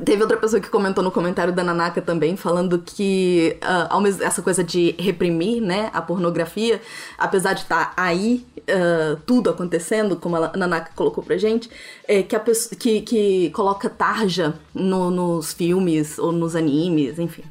Teve 0.04 0.24
outra 0.24 0.38
pessoa 0.38 0.60
que 0.60 0.68
comentou 0.68 1.04
no 1.04 1.12
comentário 1.12 1.54
da 1.54 1.64
Nanaka 1.64 2.02
também, 2.02 2.36
falando 2.36 2.80
que 2.80 3.56
uh, 3.62 4.24
essa 4.24 4.42
coisa 4.42 4.64
de 4.64 4.96
reprimir, 4.98 5.62
né, 5.62 5.92
a 5.94 6.02
pornografia, 6.02 6.82
apesar 7.20 7.54
de 7.54 7.62
estar 7.62 7.94
tá 7.94 8.02
aí 8.02 8.44
uh, 8.62 9.16
tudo 9.28 9.48
acontecendo, 9.48 10.16
como 10.16 10.38
a 10.38 10.52
Nanaka 10.56 10.92
colocou 10.96 11.24
pra 11.24 11.38
gente, 11.38 11.70
é 12.08 12.24
que, 12.24 12.36
a 12.36 12.40
pessoa, 12.40 12.76
que, 12.76 13.02
que 13.02 13.52
coloca 13.52 13.88
tarja 13.88 14.56
no, 14.74 15.12
nos 15.12 15.54
filmes 15.54 16.18
ou 16.18 16.32
nos 16.32 16.56
animes, 16.56 17.20
enfim. 17.20 17.44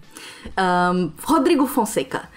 Um, 0.59 1.13
Rodrigo 1.23 1.69
Fonseca. 1.69 2.29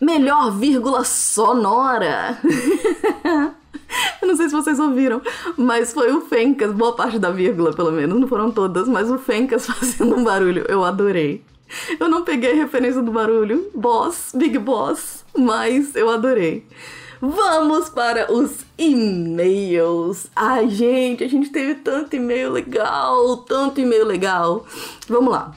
Melhor 0.00 0.52
vírgula 0.52 1.02
sonora. 1.02 2.38
Eu 4.20 4.28
não 4.28 4.36
sei 4.36 4.48
se 4.48 4.54
vocês 4.54 4.78
ouviram, 4.78 5.20
mas 5.56 5.92
foi 5.92 6.12
o 6.12 6.20
Fencas, 6.22 6.72
boa 6.72 6.94
parte 6.94 7.18
da 7.18 7.30
vírgula, 7.30 7.72
pelo 7.72 7.92
menos, 7.92 8.20
não 8.20 8.28
foram 8.28 8.50
todas, 8.50 8.88
mas 8.88 9.10
o 9.10 9.18
Fencas 9.18 9.66
fazendo 9.66 10.16
um 10.16 10.24
barulho. 10.24 10.64
Eu 10.68 10.84
adorei. 10.84 11.42
Eu 11.98 12.08
não 12.08 12.22
peguei 12.22 12.52
a 12.52 12.54
referência 12.54 13.02
do 13.02 13.10
barulho, 13.10 13.70
Boss, 13.74 14.32
Big 14.34 14.58
Boss, 14.58 15.24
mas 15.36 15.94
eu 15.96 16.10
adorei. 16.10 16.66
Vamos 17.24 17.88
para 17.88 18.32
os 18.32 18.50
e-mails. 18.76 20.26
Ai, 20.34 20.68
gente, 20.68 21.22
a 21.22 21.28
gente 21.28 21.50
teve 21.50 21.76
tanto 21.76 22.16
e-mail 22.16 22.50
legal, 22.50 23.38
tanto 23.38 23.80
e-mail 23.80 24.04
legal. 24.04 24.66
Vamos 25.08 25.32
lá. 25.32 25.54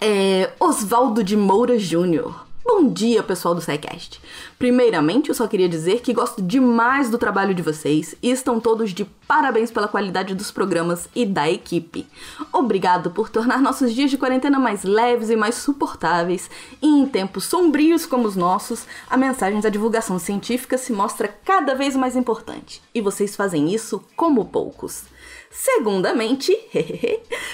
É, 0.00 0.50
Oswaldo 0.58 1.22
de 1.22 1.36
Moura 1.36 1.78
Júnior. 1.78 2.44
Bom 2.64 2.88
dia, 2.88 3.22
pessoal 3.22 3.54
do 3.54 3.60
SciCast. 3.60 4.20
Primeiramente, 4.62 5.28
eu 5.28 5.34
só 5.34 5.48
queria 5.48 5.68
dizer 5.68 6.02
que 6.02 6.12
gosto 6.12 6.40
demais 6.40 7.10
do 7.10 7.18
trabalho 7.18 7.52
de 7.52 7.60
vocês 7.60 8.14
e 8.22 8.30
estão 8.30 8.60
todos 8.60 8.92
de 8.92 9.04
parabéns 9.04 9.72
pela 9.72 9.88
qualidade 9.88 10.36
dos 10.36 10.52
programas 10.52 11.08
e 11.16 11.26
da 11.26 11.50
equipe. 11.50 12.06
Obrigado 12.52 13.10
por 13.10 13.28
tornar 13.28 13.60
nossos 13.60 13.92
dias 13.92 14.08
de 14.08 14.16
quarentena 14.16 14.60
mais 14.60 14.84
leves 14.84 15.30
e 15.30 15.34
mais 15.34 15.56
suportáveis, 15.56 16.48
e 16.80 16.86
em 16.86 17.04
tempos 17.06 17.42
sombrios 17.42 18.06
como 18.06 18.28
os 18.28 18.36
nossos, 18.36 18.86
a 19.10 19.16
mensagem 19.16 19.60
da 19.60 19.68
divulgação 19.68 20.16
científica 20.20 20.78
se 20.78 20.92
mostra 20.92 21.26
cada 21.26 21.74
vez 21.74 21.96
mais 21.96 22.14
importante. 22.14 22.80
E 22.94 23.00
vocês 23.00 23.34
fazem 23.34 23.74
isso 23.74 24.00
como 24.14 24.44
poucos. 24.44 25.06
Segundamente, 25.52 26.58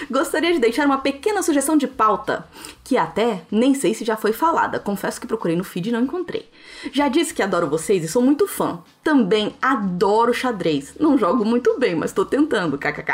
gostaria 0.09 0.53
de 0.53 0.61
deixar 0.61 0.87
uma 0.87 0.99
pequena 0.99 1.43
sugestão 1.43 1.77
de 1.77 1.89
pauta, 1.89 2.49
que 2.85 2.97
até 2.97 3.43
nem 3.51 3.75
sei 3.75 3.93
se 3.93 4.05
já 4.05 4.17
foi 4.17 4.33
falada, 4.33 4.79
confesso 4.79 5.21
que 5.21 5.27
procurei 5.27 5.57
no 5.57 5.65
feed 5.65 5.89
e 5.89 5.93
não 5.93 6.03
encontrei. 6.03 6.49
Já 6.93 7.09
disse 7.09 7.35
que 7.35 7.43
adoro 7.43 7.67
vocês 7.67 8.05
e 8.05 8.09
sou 8.09 8.23
muito 8.23 8.47
fã. 8.47 8.79
Também 9.03 9.53
adoro 9.61 10.33
xadrez. 10.33 10.95
Não 11.01 11.19
jogo 11.19 11.45
muito 11.45 11.77
bem, 11.79 11.97
mas 11.97 12.13
tô 12.13 12.25
tentando, 12.25 12.79
kkk. 12.79 13.13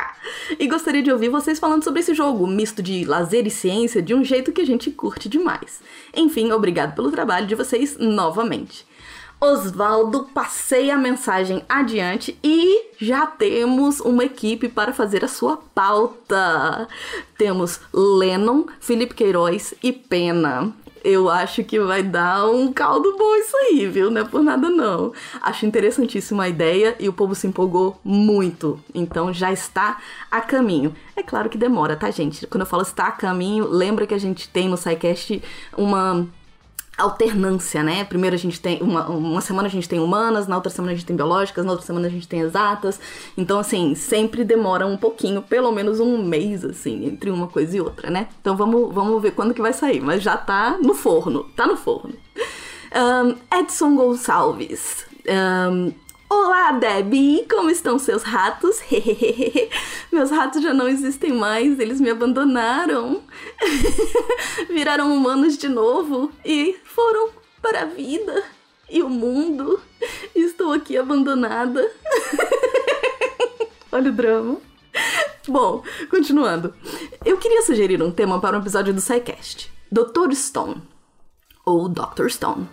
E 0.59 0.69
gostaria 0.69 1.03
de 1.03 1.11
ouvir 1.11 1.31
vocês 1.31 1.59
falando 1.59 1.83
sobre 1.83 2.01
esse 2.01 2.13
jogo, 2.13 2.47
misto 2.47 2.83
de 2.83 3.07
lazer 3.07 3.47
e 3.47 3.51
ciência, 3.51 4.03
de 4.03 4.15
um 4.15 4.23
jeito 4.23 4.53
que 4.53 4.61
a 4.61 4.67
gente 4.67 4.91
curte 4.91 5.31
demais. 5.31 5.81
Enfim, 6.15 6.53
obrigado 6.53 6.95
pelo 6.95 7.11
trabalho 7.11 7.47
de 7.47 7.55
vocês 7.55 7.97
novamente. 7.97 8.87
Osvaldo, 9.41 10.29
passei 10.33 10.91
a 10.91 10.97
mensagem 10.97 11.63
adiante 11.69 12.39
e 12.43 12.91
já 12.99 13.27
temos 13.27 14.01
uma 14.01 14.25
equipe 14.25 14.69
para 14.69 14.93
fazer 14.93 15.25
a 15.25 15.29
sua 15.29 15.59
pauta. 15.75 16.89
Temos 17.37 17.81
Lennon, 17.93 18.65
Felipe 18.81 19.15
Queiroz 19.15 19.75
e 19.83 19.93
Pena. 19.93 20.73
Eu 21.05 21.29
acho 21.29 21.63
que 21.63 21.79
vai 21.79 22.03
dar 22.03 22.47
um 22.47 22.73
caldo 22.73 23.15
bom 23.19 23.37
isso 23.37 23.55
aí, 23.55 23.87
viu? 23.87 24.11
Não 24.11 24.23
é 24.23 24.25
por 24.25 24.43
nada 24.43 24.71
não. 24.71 25.13
Acho 25.43 25.67
interessantíssima 25.67 26.45
a 26.45 26.49
ideia 26.49 26.97
e 26.99 27.11
o 27.11 27.13
povo 27.13 27.35
se 27.35 27.47
empolgou 27.47 28.01
muito. 28.03 28.81
Então 28.95 29.31
já 29.31 29.53
está 29.53 29.99
a 30.31 30.41
caminho. 30.41 30.95
É 31.15 31.23
claro 31.23 31.51
que 31.51 31.59
demora, 31.59 31.95
tá, 31.95 32.11
gente? 32.11 32.47
Quando 32.47 32.63
eu 32.63 32.67
falo 32.67 32.83
está 32.83 33.09
a 33.09 33.13
caminho, 33.13 33.69
lembra 33.69 34.07
que 34.07 34.15
a 34.15 34.19
gente 34.19 34.49
tem 34.49 34.67
no 34.67 34.79
SciCast 34.79 35.43
uma 35.77 36.27
alternância, 36.97 37.83
né? 37.83 38.05
Primeiro 38.05 38.35
a 38.35 38.39
gente 38.39 38.61
tem 38.61 38.81
uma, 38.81 39.09
uma 39.09 39.41
semana 39.41 39.69
a 39.69 39.71
gente 39.71 39.89
tem 39.89 39.99
humanas, 39.99 40.47
na 40.47 40.57
outra 40.57 40.71
semana 40.71 40.93
a 40.93 40.95
gente 40.95 41.07
tem 41.07 41.17
biológicas, 41.17 41.65
na 41.65 41.73
outra 41.73 41.87
semana 41.87 42.07
a 42.07 42.11
gente 42.11 42.29
tem 42.29 42.41
exatas. 42.41 43.01
Então 43.37 43.59
assim, 43.59 43.95
sempre 43.95 44.45
demora 44.45 44.87
um 44.87 44.97
pouquinho, 44.97 45.43
pelo 45.43 45.73
menos 45.73 46.01
um 46.01 46.23
mês 46.23 46.65
assim, 46.65 47.07
entre 47.07 47.31
uma 47.31 47.49
coisa 47.49 47.77
e 47.77 47.81
outra, 47.81 48.11
né? 48.11 48.29
Então 48.41 48.57
vamos, 48.57 48.95
vamos 48.95 49.21
ver 49.21 49.33
quando 49.33 49.55
que 49.55 49.63
vai 49.63 49.73
sair, 49.73 50.01
mas 50.01 50.23
já 50.23 50.37
tá 50.37 50.79
no 50.81 50.95
forno, 50.95 51.45
tá 51.57 51.67
no 51.67 51.77
forno. 51.77 52.15
Um, 52.95 53.59
Edson 53.59 53.97
Gonçalves. 53.97 55.05
Um, 55.27 55.93
Olá, 56.37 56.73
Debbie! 56.73 57.47
Como 57.49 57.71
estão 57.71 57.97
seus 57.97 58.25
ratos? 58.25 58.81
Meus 60.11 60.33
ratos 60.33 60.61
já 60.61 60.75
não 60.75 60.89
existem 60.89 61.33
mais, 61.33 61.79
eles 61.79 62.01
me 62.01 62.11
abandonaram. 62.11 63.23
Viraram 64.69 65.15
humanos 65.15 65.57
de 65.57 65.69
novo 65.69 66.33
e 66.45 66.77
foram 66.83 67.31
para 67.63 67.83
a 67.83 67.85
vida 67.85 68.43
e 68.91 69.01
o 69.01 69.09
mundo. 69.09 69.81
Estou 70.35 70.73
aqui 70.73 70.99
abandonada. 70.99 71.89
Olha 73.93 74.11
o 74.11 74.13
drama. 74.13 74.57
Bom, 75.47 75.85
continuando. 76.11 76.75
Eu 77.25 77.39
queria 77.39 77.63
sugerir 77.63 78.03
um 78.03 78.11
tema 78.11 78.41
para 78.41 78.59
um 78.59 78.61
episódio 78.61 78.93
do 78.93 79.01
SciCast. 79.01 79.73
Dr. 79.89 80.35
Stone 80.35 80.94
ou 81.65 81.89
Dr. 81.89 82.29
Stone. 82.29 82.69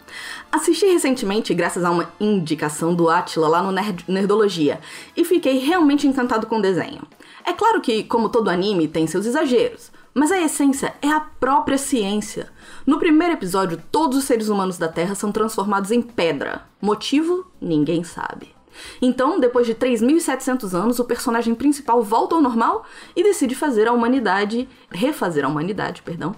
Assisti 0.51 0.85
recentemente 0.85 1.53
graças 1.53 1.83
a 1.83 1.91
uma 1.91 2.11
indicação 2.19 2.93
do 2.93 3.09
Atila 3.09 3.47
lá 3.47 3.63
no 3.63 3.71
Nerd 3.71 4.03
Nerdologia 4.07 4.79
e 5.15 5.23
fiquei 5.23 5.59
realmente 5.59 6.07
encantado 6.07 6.47
com 6.47 6.59
o 6.59 6.61
desenho. 6.61 7.01
É 7.45 7.53
claro 7.53 7.81
que, 7.81 8.03
como 8.03 8.29
todo 8.29 8.49
anime, 8.49 8.87
tem 8.87 9.07
seus 9.07 9.25
exageros, 9.25 9.91
mas 10.13 10.31
a 10.31 10.41
essência 10.41 10.93
é 11.01 11.09
a 11.09 11.19
própria 11.19 11.77
ciência. 11.77 12.49
No 12.85 12.99
primeiro 12.99 13.33
episódio, 13.33 13.81
todos 13.91 14.17
os 14.17 14.25
seres 14.25 14.49
humanos 14.49 14.77
da 14.77 14.87
Terra 14.87 15.15
são 15.15 15.31
transformados 15.31 15.91
em 15.91 16.01
pedra. 16.01 16.65
Motivo? 16.81 17.45
Ninguém 17.61 18.03
sabe. 18.03 18.60
Então, 19.01 19.39
depois 19.39 19.67
de 19.67 19.75
3.700 19.75 20.73
anos, 20.73 20.99
o 20.99 21.05
personagem 21.05 21.55
principal 21.55 22.01
volta 22.01 22.35
ao 22.35 22.41
normal 22.41 22.85
e 23.15 23.23
decide 23.23 23.55
fazer 23.55 23.87
a 23.87 23.93
humanidade, 23.93 24.67
refazer 24.89 25.45
a 25.45 25.47
humanidade, 25.47 26.01
perdão, 26.01 26.35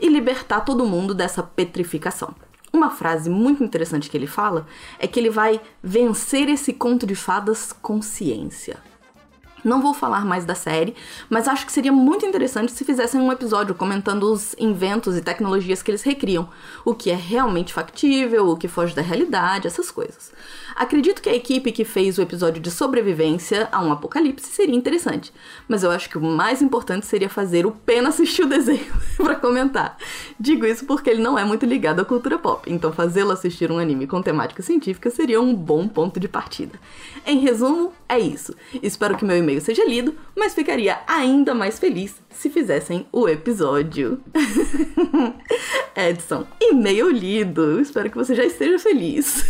e 0.00 0.08
libertar 0.08 0.60
todo 0.60 0.86
mundo 0.86 1.14
dessa 1.14 1.42
petrificação. 1.42 2.34
Uma 2.72 2.90
frase 2.90 3.30
muito 3.30 3.64
interessante 3.64 4.10
que 4.10 4.16
ele 4.16 4.26
fala 4.26 4.66
é 4.98 5.06
que 5.06 5.18
ele 5.18 5.30
vai 5.30 5.60
vencer 5.82 6.48
esse 6.48 6.72
conto 6.72 7.06
de 7.06 7.14
fadas 7.14 7.72
com 7.72 8.02
ciência. 8.02 8.76
Não 9.66 9.82
vou 9.82 9.92
falar 9.92 10.24
mais 10.24 10.44
da 10.44 10.54
série, 10.54 10.94
mas 11.28 11.48
acho 11.48 11.66
que 11.66 11.72
seria 11.72 11.90
muito 11.90 12.24
interessante 12.24 12.70
se 12.70 12.84
fizessem 12.84 13.20
um 13.20 13.32
episódio 13.32 13.74
comentando 13.74 14.22
os 14.32 14.54
inventos 14.60 15.16
e 15.16 15.20
tecnologias 15.20 15.82
que 15.82 15.90
eles 15.90 16.04
recriam, 16.04 16.48
o 16.84 16.94
que 16.94 17.10
é 17.10 17.16
realmente 17.16 17.72
factível, 17.72 18.46
o 18.46 18.56
que 18.56 18.68
foge 18.68 18.94
da 18.94 19.02
realidade, 19.02 19.66
essas 19.66 19.90
coisas. 19.90 20.30
Acredito 20.76 21.20
que 21.20 21.28
a 21.28 21.34
equipe 21.34 21.72
que 21.72 21.84
fez 21.84 22.16
o 22.16 22.22
episódio 22.22 22.62
de 22.62 22.70
sobrevivência 22.70 23.68
a 23.72 23.82
um 23.82 23.90
apocalipse 23.90 24.46
seria 24.46 24.76
interessante, 24.76 25.32
mas 25.66 25.82
eu 25.82 25.90
acho 25.90 26.08
que 26.08 26.16
o 26.16 26.20
mais 26.20 26.62
importante 26.62 27.04
seria 27.04 27.28
fazer 27.28 27.66
o 27.66 27.72
Pena 27.72 28.10
assistir 28.10 28.42
o 28.42 28.48
desenho 28.48 28.94
para 29.18 29.34
comentar. 29.34 29.96
Digo 30.38 30.64
isso 30.64 30.84
porque 30.84 31.10
ele 31.10 31.22
não 31.22 31.36
é 31.36 31.44
muito 31.44 31.66
ligado 31.66 31.98
à 31.98 32.04
cultura 32.04 32.38
pop, 32.38 32.72
então 32.72 32.92
fazê-lo 32.92 33.32
assistir 33.32 33.72
um 33.72 33.78
anime 33.78 34.06
com 34.06 34.22
temática 34.22 34.62
científica 34.62 35.10
seria 35.10 35.40
um 35.40 35.52
bom 35.52 35.88
ponto 35.88 36.20
de 36.20 36.28
partida. 36.28 36.78
Em 37.26 37.40
resumo, 37.40 37.92
é 38.08 38.18
isso. 38.18 38.54
Espero 38.80 39.16
que 39.16 39.24
meu 39.24 39.36
e-mail 39.36 39.55
seja 39.60 39.84
lido, 39.84 40.14
mas 40.36 40.54
ficaria 40.54 40.98
ainda 41.06 41.54
mais 41.54 41.78
feliz 41.78 42.16
se 42.30 42.50
fizessem 42.50 43.06
o 43.12 43.28
episódio. 43.28 44.20
Edson, 45.96 46.46
e-mail 46.60 47.10
lido. 47.10 47.80
Espero 47.80 48.10
que 48.10 48.16
você 48.16 48.34
já 48.34 48.44
esteja 48.44 48.78
feliz. 48.78 49.44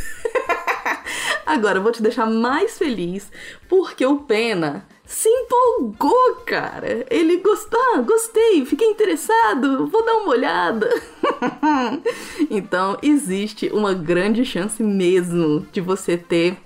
Agora 1.45 1.79
eu 1.79 1.83
vou 1.83 1.93
te 1.93 2.03
deixar 2.03 2.27
mais 2.27 2.77
feliz 2.77 3.31
porque 3.69 4.05
o 4.05 4.19
Pena 4.19 4.87
se 5.07 5.29
empolgou, 5.29 6.37
cara. 6.45 7.07
Ele 7.09 7.39
gostou, 7.39 7.81
ah, 7.95 8.01
gostei, 8.01 8.67
fiquei 8.67 8.89
interessado, 8.89 9.87
vou 9.87 10.05
dar 10.05 10.17
uma 10.17 10.31
olhada. 10.31 10.89
então, 12.51 12.99
existe 13.01 13.71
uma 13.73 13.95
grande 13.95 14.45
chance 14.45 14.83
mesmo 14.83 15.67
de 15.73 15.81
você 15.81 16.17
ter 16.17 16.59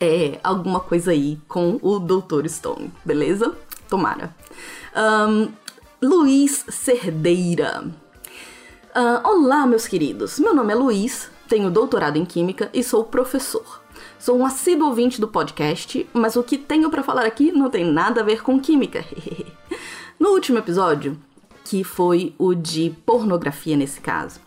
é, 0.00 0.38
alguma 0.42 0.80
coisa 0.80 1.10
aí 1.10 1.38
com 1.48 1.78
o 1.82 1.98
Dr. 1.98 2.48
Stone, 2.48 2.92
beleza? 3.04 3.54
Tomara. 3.88 4.34
Um, 4.96 5.48
Luiz 6.02 6.64
Cerdeira. 6.68 7.84
Uh, 8.94 9.28
olá, 9.28 9.66
meus 9.66 9.86
queridos. 9.86 10.38
Meu 10.38 10.54
nome 10.54 10.72
é 10.72 10.76
Luiz, 10.76 11.30
tenho 11.48 11.70
doutorado 11.70 12.16
em 12.16 12.24
Química 12.24 12.70
e 12.72 12.82
sou 12.82 13.04
professor. 13.04 13.82
Sou 14.18 14.38
um 14.38 14.46
assíduo 14.46 14.88
ouvinte 14.88 15.20
do 15.20 15.28
podcast, 15.28 16.08
mas 16.12 16.36
o 16.36 16.42
que 16.42 16.56
tenho 16.56 16.90
para 16.90 17.02
falar 17.02 17.26
aqui 17.26 17.52
não 17.52 17.68
tem 17.68 17.84
nada 17.84 18.20
a 18.20 18.24
ver 18.24 18.42
com 18.42 18.58
química. 18.58 19.04
no 20.18 20.30
último 20.30 20.58
episódio, 20.58 21.18
que 21.64 21.84
foi 21.84 22.34
o 22.38 22.54
de 22.54 22.94
pornografia 23.04 23.76
nesse 23.76 24.00
caso, 24.00 24.40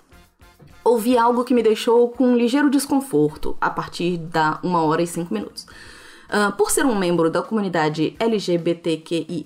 ouvi 0.87 1.17
algo 1.17 1.43
que 1.43 1.53
me 1.53 1.61
deixou 1.61 2.09
com 2.09 2.29
um 2.29 2.37
ligeiro 2.37 2.69
desconforto 2.69 3.57
a 3.59 3.69
partir 3.69 4.17
da 4.17 4.59
1 4.63 4.73
hora 4.73 5.01
e 5.01 5.07
5 5.07 5.33
minutos. 5.33 5.67
Uh, 6.29 6.51
por 6.57 6.71
ser 6.71 6.85
um 6.85 6.97
membro 6.97 7.29
da 7.29 7.41
comunidade 7.41 8.15
LGBTQIA, 8.19 9.45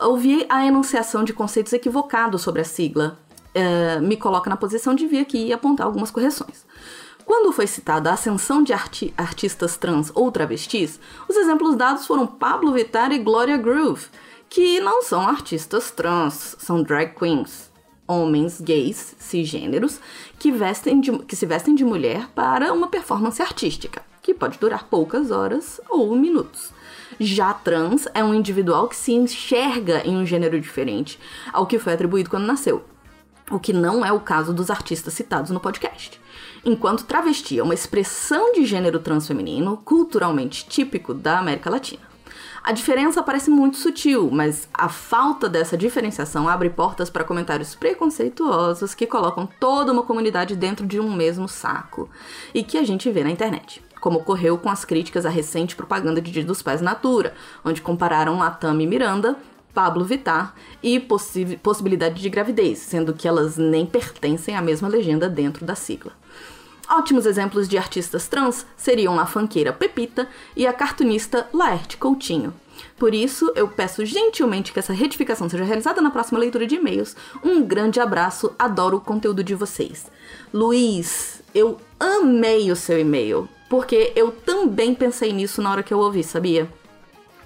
ouvi 0.00 0.46
a 0.48 0.64
enunciação 0.64 1.24
de 1.24 1.32
conceitos 1.32 1.72
equivocados 1.72 2.42
sobre 2.42 2.60
a 2.60 2.64
sigla. 2.64 3.18
Uh, 3.54 4.02
me 4.02 4.16
coloca 4.16 4.50
na 4.50 4.56
posição 4.56 4.94
de 4.94 5.06
vir 5.06 5.20
aqui 5.20 5.46
e 5.46 5.52
apontar 5.52 5.86
algumas 5.86 6.10
correções. 6.10 6.66
Quando 7.24 7.52
foi 7.52 7.66
citada 7.66 8.10
a 8.10 8.14
ascensão 8.14 8.62
de 8.62 8.72
arti 8.72 9.12
artistas 9.16 9.76
trans 9.76 10.12
ou 10.14 10.30
travestis, 10.30 11.00
os 11.28 11.36
exemplos 11.36 11.74
dados 11.74 12.06
foram 12.06 12.26
Pablo 12.26 12.72
Vittar 12.72 13.10
e 13.10 13.18
Gloria 13.18 13.56
Groove, 13.56 14.06
que 14.48 14.80
não 14.80 15.02
são 15.02 15.26
artistas 15.26 15.90
trans, 15.90 16.54
são 16.60 16.82
drag 16.82 17.14
queens, 17.16 17.70
homens 18.06 18.60
gays 18.60 19.14
cisgêneros 19.18 20.00
que, 20.38 20.50
vestem 20.50 21.00
de, 21.00 21.12
que 21.20 21.36
se 21.36 21.46
vestem 21.46 21.74
de 21.74 21.84
mulher 21.84 22.28
para 22.34 22.72
uma 22.72 22.88
performance 22.88 23.40
artística, 23.42 24.02
que 24.22 24.34
pode 24.34 24.58
durar 24.58 24.84
poucas 24.88 25.30
horas 25.30 25.80
ou 25.88 26.14
minutos. 26.16 26.72
Já 27.18 27.54
trans 27.54 28.06
é 28.14 28.22
um 28.22 28.34
individual 28.34 28.88
que 28.88 28.96
se 28.96 29.12
enxerga 29.12 30.02
em 30.06 30.16
um 30.16 30.26
gênero 30.26 30.60
diferente 30.60 31.18
ao 31.52 31.66
que 31.66 31.78
foi 31.78 31.94
atribuído 31.94 32.30
quando 32.30 32.46
nasceu, 32.46 32.84
o 33.50 33.58
que 33.58 33.72
não 33.72 34.04
é 34.04 34.12
o 34.12 34.20
caso 34.20 34.52
dos 34.52 34.70
artistas 34.70 35.14
citados 35.14 35.50
no 35.50 35.60
podcast 35.60 36.20
enquanto 36.66 37.04
travesti 37.04 37.58
é 37.58 37.62
uma 37.62 37.74
expressão 37.74 38.52
de 38.52 38.66
gênero 38.66 38.98
transfeminino 38.98 39.76
culturalmente 39.84 40.66
típico 40.68 41.14
da 41.14 41.38
América 41.38 41.70
Latina. 41.70 42.15
A 42.66 42.72
diferença 42.72 43.22
parece 43.22 43.48
muito 43.48 43.76
sutil, 43.76 44.28
mas 44.28 44.68
a 44.74 44.88
falta 44.88 45.48
dessa 45.48 45.76
diferenciação 45.76 46.48
abre 46.48 46.68
portas 46.68 47.08
para 47.08 47.22
comentários 47.22 47.76
preconceituosos 47.76 48.92
que 48.92 49.06
colocam 49.06 49.48
toda 49.60 49.92
uma 49.92 50.02
comunidade 50.02 50.56
dentro 50.56 50.84
de 50.84 50.98
um 50.98 51.14
mesmo 51.14 51.46
saco 51.46 52.10
e 52.52 52.64
que 52.64 52.76
a 52.76 52.82
gente 52.82 53.08
vê 53.08 53.22
na 53.22 53.30
internet. 53.30 53.80
Como 54.00 54.18
ocorreu 54.18 54.58
com 54.58 54.68
as 54.68 54.84
críticas 54.84 55.24
à 55.24 55.28
recente 55.28 55.76
propaganda 55.76 56.20
de 56.20 56.32
Dia 56.32 56.44
dos 56.44 56.60
Pais 56.60 56.80
Natura, 56.80 57.34
onde 57.64 57.80
compararam 57.80 58.38
Latam 58.38 58.80
e 58.80 58.86
Miranda 58.88 59.36
Pablo 59.72 60.04
Vittar 60.04 60.52
e 60.82 60.98
possibilidade 60.98 62.20
de 62.20 62.28
gravidez, 62.28 62.78
sendo 62.78 63.14
que 63.14 63.28
elas 63.28 63.56
nem 63.56 63.86
pertencem 63.86 64.56
à 64.56 64.60
mesma 64.62 64.88
legenda 64.88 65.28
dentro 65.28 65.64
da 65.64 65.76
sigla. 65.76 66.12
Ótimos 66.88 67.26
exemplos 67.26 67.68
de 67.68 67.76
artistas 67.76 68.28
trans 68.28 68.64
seriam 68.76 69.18
a 69.18 69.26
fanqueira 69.26 69.72
Pepita 69.72 70.28
e 70.54 70.66
a 70.66 70.72
cartunista 70.72 71.48
Laerte 71.52 71.96
Coutinho. 71.96 72.54
Por 72.98 73.14
isso, 73.14 73.52
eu 73.56 73.68
peço 73.68 74.04
gentilmente 74.04 74.72
que 74.72 74.78
essa 74.78 74.92
retificação 74.92 75.48
seja 75.48 75.64
realizada 75.64 76.00
na 76.00 76.10
próxima 76.10 76.38
leitura 76.38 76.66
de 76.66 76.76
e-mails. 76.76 77.16
Um 77.42 77.62
grande 77.62 78.00
abraço, 78.00 78.54
adoro 78.58 78.98
o 78.98 79.00
conteúdo 79.00 79.42
de 79.42 79.54
vocês. 79.54 80.06
Luiz, 80.52 81.42
eu 81.54 81.78
amei 81.98 82.70
o 82.70 82.76
seu 82.76 82.98
e-mail, 82.98 83.48
porque 83.68 84.12
eu 84.14 84.30
também 84.30 84.94
pensei 84.94 85.32
nisso 85.32 85.60
na 85.60 85.70
hora 85.70 85.82
que 85.82 85.92
eu 85.92 85.98
ouvi, 85.98 86.22
sabia? 86.22 86.70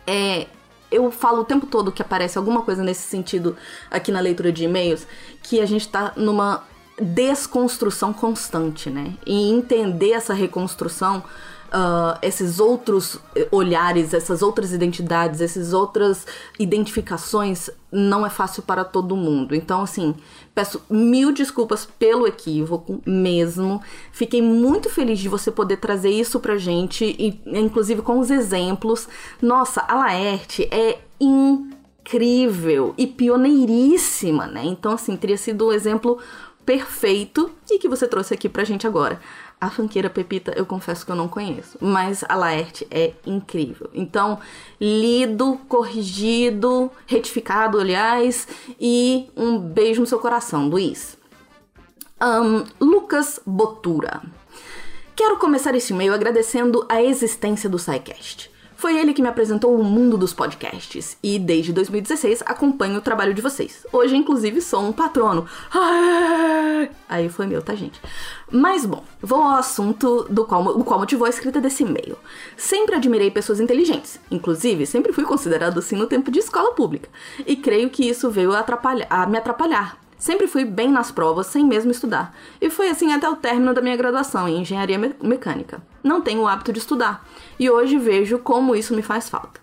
É, 0.07 0.47
eu 0.91 1.11
falo 1.11 1.43
o 1.43 1.45
tempo 1.45 1.67
todo 1.67 1.93
que 1.93 2.03
aparece 2.03 2.37
alguma 2.37 2.63
coisa 2.63 2.83
nesse 2.83 3.03
sentido 3.03 3.57
aqui 3.91 4.11
na 4.11 4.21
leitura 4.21 4.53
de 4.53 4.65
e-mails, 4.65 5.07
que 5.43 5.61
a 5.61 5.67
gente 5.67 5.89
tá 5.89 6.13
numa 6.17 6.65
desconstrução 7.01 8.13
constante, 8.13 8.91
né? 8.91 9.15
E 9.27 9.51
entender 9.51 10.13
essa 10.13 10.35
reconstrução, 10.35 11.23
uh, 11.71 12.19
esses 12.21 12.61
outros 12.61 13.19
olhares, 13.51 14.13
essas 14.13 14.43
outras 14.43 14.73
identidades, 14.73 15.41
essas 15.41 15.73
outras 15.73 16.27
identificações, 16.59 17.71
não 17.91 18.27
é 18.27 18.31
fácil 18.31 18.63
para 18.63 18.85
todo 18.85 19.17
mundo. 19.17 19.55
Então, 19.55 19.83
assim, 19.83 20.15
peço 20.55 20.83
mil 20.91 21.33
desculpas 21.33 21.87
pelo 21.87 22.27
equívoco 22.27 23.01
mesmo. 23.07 23.81
Fiquei 24.13 24.43
muito 24.43 24.91
feliz 24.91 25.19
de 25.19 25.29
você 25.29 25.51
poder 25.51 25.79
trazer 25.79 26.11
isso 26.11 26.39
pra 26.39 26.57
gente, 26.57 27.05
e 27.05 27.41
inclusive 27.47 28.03
com 28.03 28.19
os 28.19 28.31
exemplos. 28.31 29.09
Nossa, 29.41 29.81
a 29.89 29.95
Laerte 29.95 30.69
é 30.71 30.99
incrível 31.19 32.95
e 32.99 33.07
pioneiríssima, 33.07 34.47
né? 34.47 34.63
Então, 34.65 34.93
assim, 34.93 35.17
teria 35.17 35.39
sido 35.39 35.69
um 35.69 35.73
exemplo 35.73 36.19
perfeito 36.71 37.51
e 37.69 37.81
que 37.81 37.89
você 37.89 38.07
trouxe 38.07 38.33
aqui 38.33 38.49
pra 38.49 38.63
gente 38.63 38.87
agora. 38.87 39.21
A 39.61 39.69
fanqueira 39.69 40.09
Pepita, 40.09 40.53
eu 40.57 40.65
confesso 40.65 41.05
que 41.05 41.11
eu 41.11 41.17
não 41.17 41.27
conheço, 41.27 41.77
mas 41.81 42.23
a 42.29 42.37
Laerte 42.37 42.87
é 42.93 43.13
incrível. 43.27 43.91
Então, 43.93 44.39
lido, 44.81 45.59
corrigido, 45.69 46.89
retificado, 47.09 47.81
aliás, 47.81 48.47
e 48.81 49.29
um 49.37 49.59
beijo 49.59 50.01
no 50.01 50.07
seu 50.07 50.21
coração, 50.21 50.69
Luiz. 50.69 51.19
Um, 52.23 52.65
Lucas 52.81 53.41
Botura. 53.45 54.23
Quero 55.17 55.39
começar 55.39 55.75
esse 55.75 55.93
e-mail 55.93 56.15
agradecendo 56.15 56.87
a 56.89 57.03
existência 57.03 57.69
do 57.69 57.81
SciCast. 57.81 58.49
Foi 58.81 58.97
ele 58.97 59.13
que 59.13 59.21
me 59.21 59.29
apresentou 59.29 59.79
o 59.79 59.85
mundo 59.85 60.17
dos 60.17 60.33
podcasts 60.33 61.19
e 61.23 61.39
desde 61.39 61.71
2016 61.71 62.43
acompanho 62.47 62.97
o 62.97 63.03
trabalho 63.03 63.35
de 63.35 63.43
vocês. 63.43 63.87
Hoje, 63.93 64.17
inclusive, 64.17 64.63
sou 64.63 64.81
um 64.81 64.91
patrono. 64.91 65.47
Aí 67.07 67.29
foi 67.29 67.47
meu, 67.47 67.61
tá, 67.61 67.75
gente? 67.75 68.01
Mas 68.51 68.87
bom, 68.87 69.05
vou 69.21 69.43
ao 69.43 69.59
assunto 69.59 70.27
do 70.31 70.47
qual, 70.47 70.67
o 70.69 70.83
qual 70.83 70.99
motivou 70.99 71.27
a 71.27 71.29
escrita 71.29 71.61
desse 71.61 71.83
e-mail. 71.83 72.17
Sempre 72.57 72.97
admirei 72.97 73.31
pessoas 73.31 73.61
inteligentes, 73.61 74.19
inclusive 74.31 74.87
sempre 74.87 75.13
fui 75.13 75.25
considerado 75.25 75.79
assim 75.79 75.95
no 75.95 76.07
tempo 76.07 76.31
de 76.31 76.39
escola 76.39 76.73
pública, 76.73 77.11
e 77.47 77.57
creio 77.57 77.91
que 77.91 78.09
isso 78.09 78.31
veio 78.31 78.55
atrapalhar, 78.55 79.07
a 79.11 79.27
me 79.27 79.37
atrapalhar 79.37 80.01
Sempre 80.21 80.47
fui 80.47 80.67
bem 80.67 80.93
nas 80.93 81.11
provas, 81.11 81.47
sem 81.47 81.65
mesmo 81.65 81.91
estudar. 81.91 82.37
E 82.61 82.69
foi 82.69 82.91
assim 82.91 83.11
até 83.11 83.27
o 83.27 83.37
término 83.37 83.73
da 83.73 83.81
minha 83.81 83.97
graduação 83.97 84.47
em 84.47 84.61
engenharia 84.61 84.99
me 84.99 85.15
mecânica. 85.23 85.83
Não 86.05 86.21
tenho 86.21 86.43
o 86.43 86.47
hábito 86.47 86.75
de 86.75 86.79
estudar, 86.79 87.27
e 87.59 87.71
hoje 87.71 87.97
vejo 87.97 88.39
como 88.39 88.77
isso 88.77 88.95
me 88.95 89.01
faz 89.01 89.31
falta. 89.31 89.61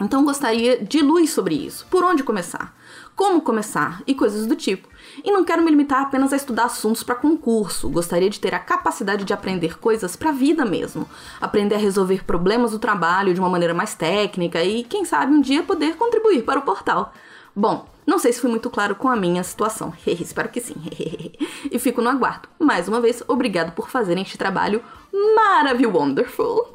Então 0.00 0.24
gostaria 0.24 0.84
de 0.84 1.00
luz 1.00 1.30
sobre 1.30 1.54
isso. 1.54 1.86
Por 1.88 2.02
onde 2.02 2.24
começar? 2.24 2.76
Como 3.14 3.40
começar? 3.40 4.02
E 4.04 4.14
coisas 4.16 4.44
do 4.44 4.56
tipo. 4.56 4.88
E 5.22 5.30
não 5.30 5.44
quero 5.44 5.62
me 5.62 5.70
limitar 5.70 6.02
apenas 6.02 6.32
a 6.32 6.36
estudar 6.36 6.64
assuntos 6.64 7.04
para 7.04 7.14
concurso. 7.14 7.88
Gostaria 7.88 8.28
de 8.28 8.40
ter 8.40 8.52
a 8.52 8.58
capacidade 8.58 9.24
de 9.24 9.32
aprender 9.32 9.78
coisas 9.78 10.16
para 10.16 10.30
a 10.30 10.32
vida 10.32 10.64
mesmo. 10.64 11.08
Aprender 11.40 11.76
a 11.76 11.78
resolver 11.78 12.24
problemas 12.24 12.72
do 12.72 12.80
trabalho 12.80 13.32
de 13.32 13.38
uma 13.38 13.48
maneira 13.48 13.72
mais 13.72 13.94
técnica 13.94 14.64
e, 14.64 14.82
quem 14.82 15.04
sabe, 15.04 15.32
um 15.32 15.40
dia 15.40 15.62
poder 15.62 15.94
contribuir 15.94 16.42
para 16.42 16.58
o 16.58 16.62
portal. 16.62 17.12
Bom, 17.54 17.86
não 18.06 18.18
sei 18.18 18.32
se 18.32 18.40
fui 18.40 18.50
muito 18.50 18.68
claro 18.68 18.94
com 18.94 19.08
a 19.08 19.16
minha 19.16 19.42
situação. 19.42 19.92
Espero 20.06 20.48
que 20.48 20.60
sim. 20.60 20.74
e 21.70 21.78
fico 21.78 22.02
no 22.02 22.10
aguardo. 22.10 22.48
Mais 22.58 22.88
uma 22.88 23.00
vez, 23.00 23.22
obrigado 23.26 23.72
por 23.72 23.88
fazerem 23.88 24.22
este 24.22 24.36
trabalho 24.36 24.82
maravilhoso. 25.36 25.98
Wonderful. 25.98 26.68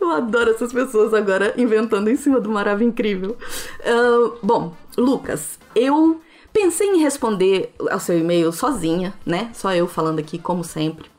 Eu 0.00 0.10
adoro 0.10 0.50
essas 0.50 0.72
pessoas 0.72 1.12
agora 1.12 1.52
inventando 1.56 2.08
em 2.08 2.16
cima 2.16 2.40
do 2.40 2.48
Maravilha 2.48 2.88
Incrível. 2.88 3.36
Uh, 3.80 4.38
bom, 4.42 4.74
Lucas, 4.96 5.58
eu 5.74 6.20
pensei 6.52 6.88
em 6.88 7.00
responder 7.00 7.74
ao 7.90 8.00
seu 8.00 8.18
e-mail 8.18 8.52
sozinha, 8.52 9.12
né? 9.26 9.50
Só 9.52 9.74
eu 9.74 9.86
falando 9.86 10.20
aqui, 10.20 10.38
como 10.38 10.64
sempre. 10.64 11.10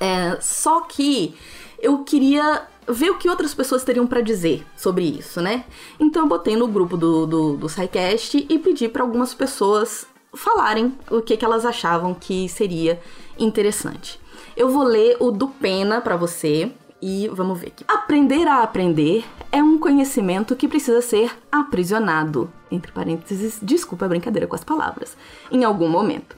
É, 0.00 0.36
só 0.40 0.80
que 0.82 1.34
eu 1.80 2.04
queria 2.04 2.66
ver 2.88 3.10
o 3.10 3.18
que 3.18 3.28
outras 3.28 3.54
pessoas 3.54 3.84
teriam 3.84 4.06
para 4.06 4.20
dizer 4.20 4.64
sobre 4.76 5.04
isso, 5.04 5.40
né? 5.40 5.64
Então 5.98 6.22
eu 6.22 6.28
botei 6.28 6.56
no 6.56 6.68
grupo 6.68 6.96
do, 6.96 7.26
do, 7.26 7.56
do 7.56 7.68
SciCast 7.68 8.46
e 8.48 8.58
pedi 8.58 8.88
para 8.88 9.02
algumas 9.02 9.34
pessoas 9.34 10.06
falarem 10.34 10.94
o 11.10 11.22
que, 11.22 11.36
que 11.36 11.44
elas 11.44 11.64
achavam 11.64 12.14
que 12.14 12.48
seria 12.48 13.00
interessante. 13.38 14.20
Eu 14.56 14.68
vou 14.68 14.84
ler 14.84 15.16
o 15.20 15.30
do 15.30 15.48
Pena 15.48 16.00
para 16.00 16.16
você 16.16 16.72
e 17.00 17.28
vamos 17.28 17.60
ver 17.60 17.68
aqui. 17.68 17.84
Aprender 17.86 18.46
a 18.48 18.62
aprender 18.62 19.24
é 19.52 19.62
um 19.62 19.78
conhecimento 19.78 20.56
que 20.56 20.68
precisa 20.68 21.02
ser 21.02 21.30
aprisionado. 21.50 22.50
Entre 22.70 22.90
parênteses, 22.90 23.58
desculpa 23.62 24.06
a 24.06 24.08
brincadeira 24.08 24.46
com 24.46 24.54
as 24.54 24.64
palavras. 24.64 25.16
Em 25.50 25.64
algum 25.64 25.88
momento. 25.88 26.36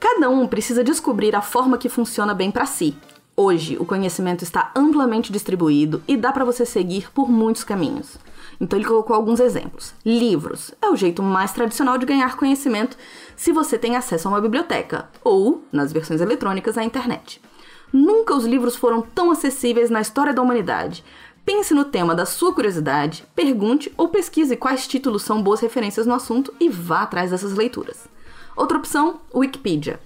Cada 0.00 0.30
um 0.30 0.46
precisa 0.46 0.82
descobrir 0.82 1.36
a 1.36 1.42
forma 1.42 1.78
que 1.78 1.88
funciona 1.88 2.34
bem 2.34 2.50
para 2.50 2.66
si. 2.66 2.96
Hoje, 3.40 3.76
o 3.78 3.84
conhecimento 3.84 4.42
está 4.42 4.72
amplamente 4.74 5.30
distribuído 5.30 6.02
e 6.08 6.16
dá 6.16 6.32
para 6.32 6.44
você 6.44 6.66
seguir 6.66 7.08
por 7.12 7.30
muitos 7.30 7.62
caminhos. 7.62 8.16
Então 8.60 8.76
ele 8.76 8.88
colocou 8.88 9.14
alguns 9.14 9.38
exemplos. 9.38 9.94
Livros 10.04 10.74
é 10.82 10.88
o 10.88 10.96
jeito 10.96 11.22
mais 11.22 11.52
tradicional 11.52 11.96
de 11.98 12.04
ganhar 12.04 12.36
conhecimento 12.36 12.96
se 13.36 13.52
você 13.52 13.78
tem 13.78 13.94
acesso 13.94 14.26
a 14.26 14.32
uma 14.32 14.40
biblioteca 14.40 15.08
ou, 15.22 15.62
nas 15.70 15.92
versões 15.92 16.20
eletrônicas, 16.20 16.76
à 16.76 16.82
internet. 16.82 17.40
Nunca 17.92 18.34
os 18.34 18.44
livros 18.44 18.74
foram 18.74 19.02
tão 19.02 19.30
acessíveis 19.30 19.88
na 19.88 20.00
história 20.00 20.34
da 20.34 20.42
humanidade. 20.42 21.04
Pense 21.44 21.72
no 21.72 21.84
tema 21.84 22.16
da 22.16 22.26
sua 22.26 22.52
curiosidade, 22.52 23.24
pergunte 23.36 23.92
ou 23.96 24.08
pesquise 24.08 24.56
quais 24.56 24.88
títulos 24.88 25.22
são 25.22 25.40
boas 25.40 25.60
referências 25.60 26.08
no 26.08 26.14
assunto 26.14 26.52
e 26.58 26.68
vá 26.68 27.02
atrás 27.02 27.30
dessas 27.30 27.52
leituras. 27.52 28.08
Outra 28.56 28.78
opção, 28.78 29.20
Wikipedia. 29.32 30.00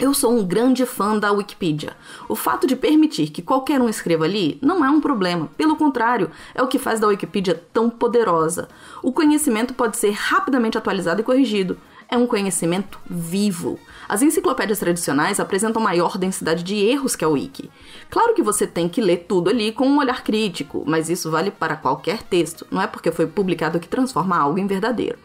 Eu 0.00 0.14
sou 0.14 0.32
um 0.32 0.42
grande 0.42 0.86
fã 0.86 1.18
da 1.18 1.30
Wikipedia. 1.30 1.94
O 2.26 2.34
fato 2.34 2.66
de 2.66 2.74
permitir 2.74 3.28
que 3.28 3.42
qualquer 3.42 3.82
um 3.82 3.88
escreva 3.88 4.24
ali 4.24 4.58
não 4.62 4.82
é 4.82 4.88
um 4.88 4.98
problema, 4.98 5.50
pelo 5.58 5.76
contrário, 5.76 6.30
é 6.54 6.62
o 6.62 6.66
que 6.66 6.78
faz 6.78 6.98
da 6.98 7.06
Wikipedia 7.06 7.62
tão 7.70 7.90
poderosa. 7.90 8.70
O 9.02 9.12
conhecimento 9.12 9.74
pode 9.74 9.98
ser 9.98 10.12
rapidamente 10.12 10.78
atualizado 10.78 11.20
e 11.20 11.24
corrigido. 11.24 11.76
É 12.08 12.16
um 12.16 12.26
conhecimento 12.26 12.98
vivo. 13.08 13.78
As 14.08 14.22
enciclopédias 14.22 14.78
tradicionais 14.78 15.38
apresentam 15.38 15.82
maior 15.82 16.16
densidade 16.16 16.64
de 16.64 16.76
erros 16.76 17.14
que 17.14 17.24
a 17.24 17.28
Wiki. 17.28 17.70
Claro 18.08 18.32
que 18.32 18.42
você 18.42 18.66
tem 18.66 18.88
que 18.88 19.02
ler 19.02 19.26
tudo 19.28 19.50
ali 19.50 19.70
com 19.70 19.86
um 19.86 19.98
olhar 19.98 20.24
crítico, 20.24 20.82
mas 20.86 21.10
isso 21.10 21.30
vale 21.30 21.50
para 21.50 21.76
qualquer 21.76 22.22
texto, 22.22 22.66
não 22.70 22.80
é 22.80 22.86
porque 22.86 23.12
foi 23.12 23.26
publicado 23.26 23.78
que 23.78 23.86
transforma 23.86 24.38
algo 24.38 24.58
em 24.58 24.66
verdadeiro. 24.66 25.18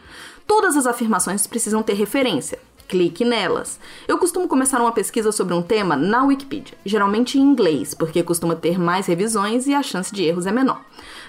Todas 0.46 0.76
as 0.76 0.86
afirmações 0.86 1.46
precisam 1.46 1.82
ter 1.82 1.94
referência. 1.94 2.58
Clique 2.88 3.24
nelas. 3.24 3.80
Eu 4.06 4.16
costumo 4.16 4.46
começar 4.46 4.80
uma 4.80 4.92
pesquisa 4.92 5.32
sobre 5.32 5.54
um 5.54 5.62
tema 5.62 5.96
na 5.96 6.24
Wikipedia, 6.24 6.78
geralmente 6.84 7.36
em 7.36 7.42
inglês, 7.42 7.94
porque 7.94 8.22
costuma 8.22 8.54
ter 8.54 8.78
mais 8.78 9.06
revisões 9.06 9.66
e 9.66 9.74
a 9.74 9.82
chance 9.82 10.14
de 10.14 10.22
erros 10.22 10.46
é 10.46 10.52
menor. 10.52 10.80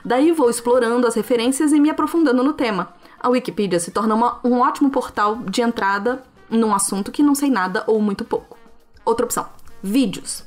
Daí 0.05 0.31
vou 0.31 0.49
explorando 0.49 1.07
as 1.07 1.15
referências 1.15 1.71
e 1.73 1.79
me 1.79 1.89
aprofundando 1.89 2.43
no 2.43 2.53
tema. 2.53 2.93
A 3.19 3.29
Wikipedia 3.29 3.79
se 3.79 3.89
torna 3.89 4.13
uma, 4.13 4.39
um 4.43 4.59
ótimo 4.59 4.91
portal 4.91 5.37
de 5.49 5.61
entrada 5.61 6.23
num 6.49 6.73
assunto 6.73 7.11
que 7.11 7.23
não 7.23 7.33
sei 7.33 7.49
nada 7.49 7.83
ou 7.87 7.99
muito 8.01 8.23
pouco. 8.23 8.57
Outra 9.03 9.25
opção: 9.25 9.47
vídeos. 9.81 10.46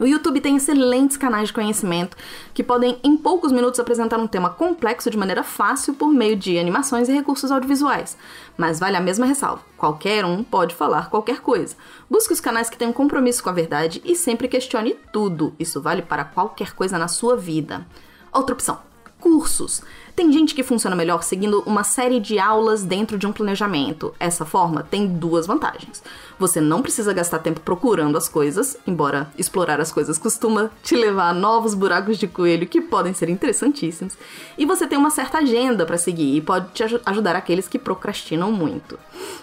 O 0.00 0.04
YouTube 0.04 0.40
tem 0.40 0.56
excelentes 0.56 1.16
canais 1.16 1.48
de 1.48 1.54
conhecimento 1.54 2.16
que 2.52 2.64
podem, 2.64 2.98
em 3.04 3.16
poucos 3.16 3.52
minutos, 3.52 3.78
apresentar 3.78 4.18
um 4.18 4.26
tema 4.26 4.50
complexo 4.50 5.08
de 5.08 5.16
maneira 5.16 5.44
fácil 5.44 5.94
por 5.94 6.08
meio 6.08 6.34
de 6.34 6.58
animações 6.58 7.08
e 7.08 7.12
recursos 7.12 7.52
audiovisuais. 7.52 8.16
Mas 8.56 8.80
vale 8.80 8.96
a 8.96 9.00
mesma 9.00 9.24
ressalva: 9.24 9.62
qualquer 9.76 10.24
um 10.24 10.42
pode 10.42 10.74
falar 10.74 11.10
qualquer 11.10 11.40
coisa. 11.40 11.76
Busque 12.10 12.32
os 12.32 12.40
canais 12.40 12.68
que 12.68 12.76
têm 12.76 12.88
um 12.88 12.92
compromisso 12.92 13.40
com 13.40 13.50
a 13.50 13.52
verdade 13.52 14.02
e 14.04 14.16
sempre 14.16 14.48
questione 14.48 14.96
tudo. 15.12 15.54
Isso 15.60 15.80
vale 15.80 16.02
para 16.02 16.24
qualquer 16.24 16.72
coisa 16.72 16.98
na 16.98 17.06
sua 17.06 17.36
vida. 17.36 17.86
Outra 18.32 18.52
opção: 18.52 18.80
cursos. 19.20 19.80
Tem 20.16 20.30
gente 20.30 20.54
que 20.54 20.62
funciona 20.62 20.94
melhor 20.94 21.24
seguindo 21.24 21.60
uma 21.66 21.82
série 21.82 22.20
de 22.20 22.38
aulas 22.38 22.84
dentro 22.84 23.18
de 23.18 23.26
um 23.26 23.32
planejamento. 23.32 24.14
Essa 24.20 24.44
forma 24.44 24.84
tem 24.84 25.08
duas 25.08 25.44
vantagens. 25.44 26.04
Você 26.38 26.60
não 26.60 26.82
precisa 26.82 27.12
gastar 27.12 27.40
tempo 27.40 27.58
procurando 27.58 28.16
as 28.16 28.28
coisas, 28.28 28.78
embora 28.86 29.28
explorar 29.36 29.80
as 29.80 29.90
coisas 29.90 30.16
costuma 30.16 30.70
te 30.84 30.94
levar 30.94 31.30
a 31.30 31.34
novos 31.34 31.74
buracos 31.74 32.16
de 32.16 32.28
coelho 32.28 32.68
que 32.68 32.80
podem 32.80 33.12
ser 33.12 33.28
interessantíssimos. 33.28 34.16
E 34.56 34.64
você 34.64 34.86
tem 34.86 34.96
uma 34.96 35.10
certa 35.10 35.38
agenda 35.38 35.84
para 35.84 35.98
seguir 35.98 36.36
e 36.36 36.40
pode 36.40 36.68
te 36.72 36.84
ajudar 37.04 37.34
aqueles 37.34 37.66
que 37.66 37.78
procrastinam 37.78 38.52
muito. 38.52 38.96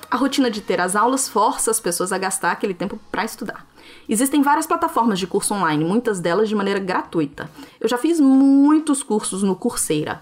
A 0.10 0.16
rotina 0.16 0.50
de 0.50 0.62
ter 0.62 0.80
as 0.80 0.96
aulas 0.96 1.28
força 1.28 1.70
as 1.70 1.82
pessoas 1.82 2.14
a 2.14 2.18
gastar 2.18 2.52
aquele 2.54 2.74
tempo 2.74 2.98
para 3.12 3.26
estudar. 3.26 3.66
Existem 4.08 4.42
várias 4.42 4.68
plataformas 4.68 5.20
de 5.20 5.28
curso 5.28 5.54
online, 5.54 5.84
muitas 5.84 6.22
delas 6.22 6.48
de 6.48 6.56
maneira 6.56 6.80
gratuita. 6.80 7.50
Eu 7.80 7.90
já 7.90 7.98
fiz 7.98 8.22
muitos 8.22 9.04
cursos 9.04 9.44
no 9.44 9.56
Coursera 9.56 10.22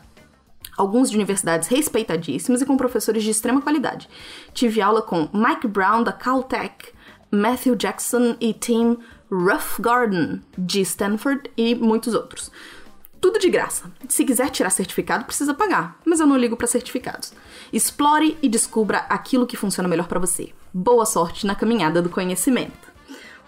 alguns 0.79 1.09
de 1.09 1.17
universidades 1.17 1.67
respeitadíssimas 1.67 2.61
e 2.61 2.65
com 2.65 2.77
professores 2.77 3.21
de 3.21 3.29
extrema 3.29 3.61
qualidade. 3.61 4.09
Tive 4.53 4.81
aula 4.81 5.01
com 5.01 5.27
Mike 5.33 5.67
Brown, 5.67 6.03
da 6.03 6.13
Caltech, 6.13 6.93
Matthew 7.29 7.75
Jackson 7.75 8.37
e 8.39 8.53
Tim 8.53 8.97
Roughgarden, 9.29 10.41
de 10.57 10.79
Stanford 10.81 11.51
e 11.57 11.75
muitos 11.75 12.13
outros. 12.13 12.49
Tudo 13.19 13.37
de 13.37 13.49
graça. 13.49 13.91
Se 14.07 14.23
quiser 14.23 14.49
tirar 14.49 14.69
certificado, 14.69 15.25
precisa 15.25 15.53
pagar, 15.53 15.99
mas 16.05 16.21
eu 16.21 16.25
não 16.25 16.37
ligo 16.37 16.55
para 16.55 16.65
certificados. 16.65 17.33
Explore 17.73 18.37
e 18.41 18.47
descubra 18.47 18.99
aquilo 19.09 19.45
que 19.45 19.57
funciona 19.57 19.89
melhor 19.89 20.07
para 20.07 20.19
você. 20.19 20.53
Boa 20.73 21.05
sorte 21.05 21.45
na 21.45 21.55
caminhada 21.55 22.01
do 22.01 22.09
conhecimento. 22.09 22.89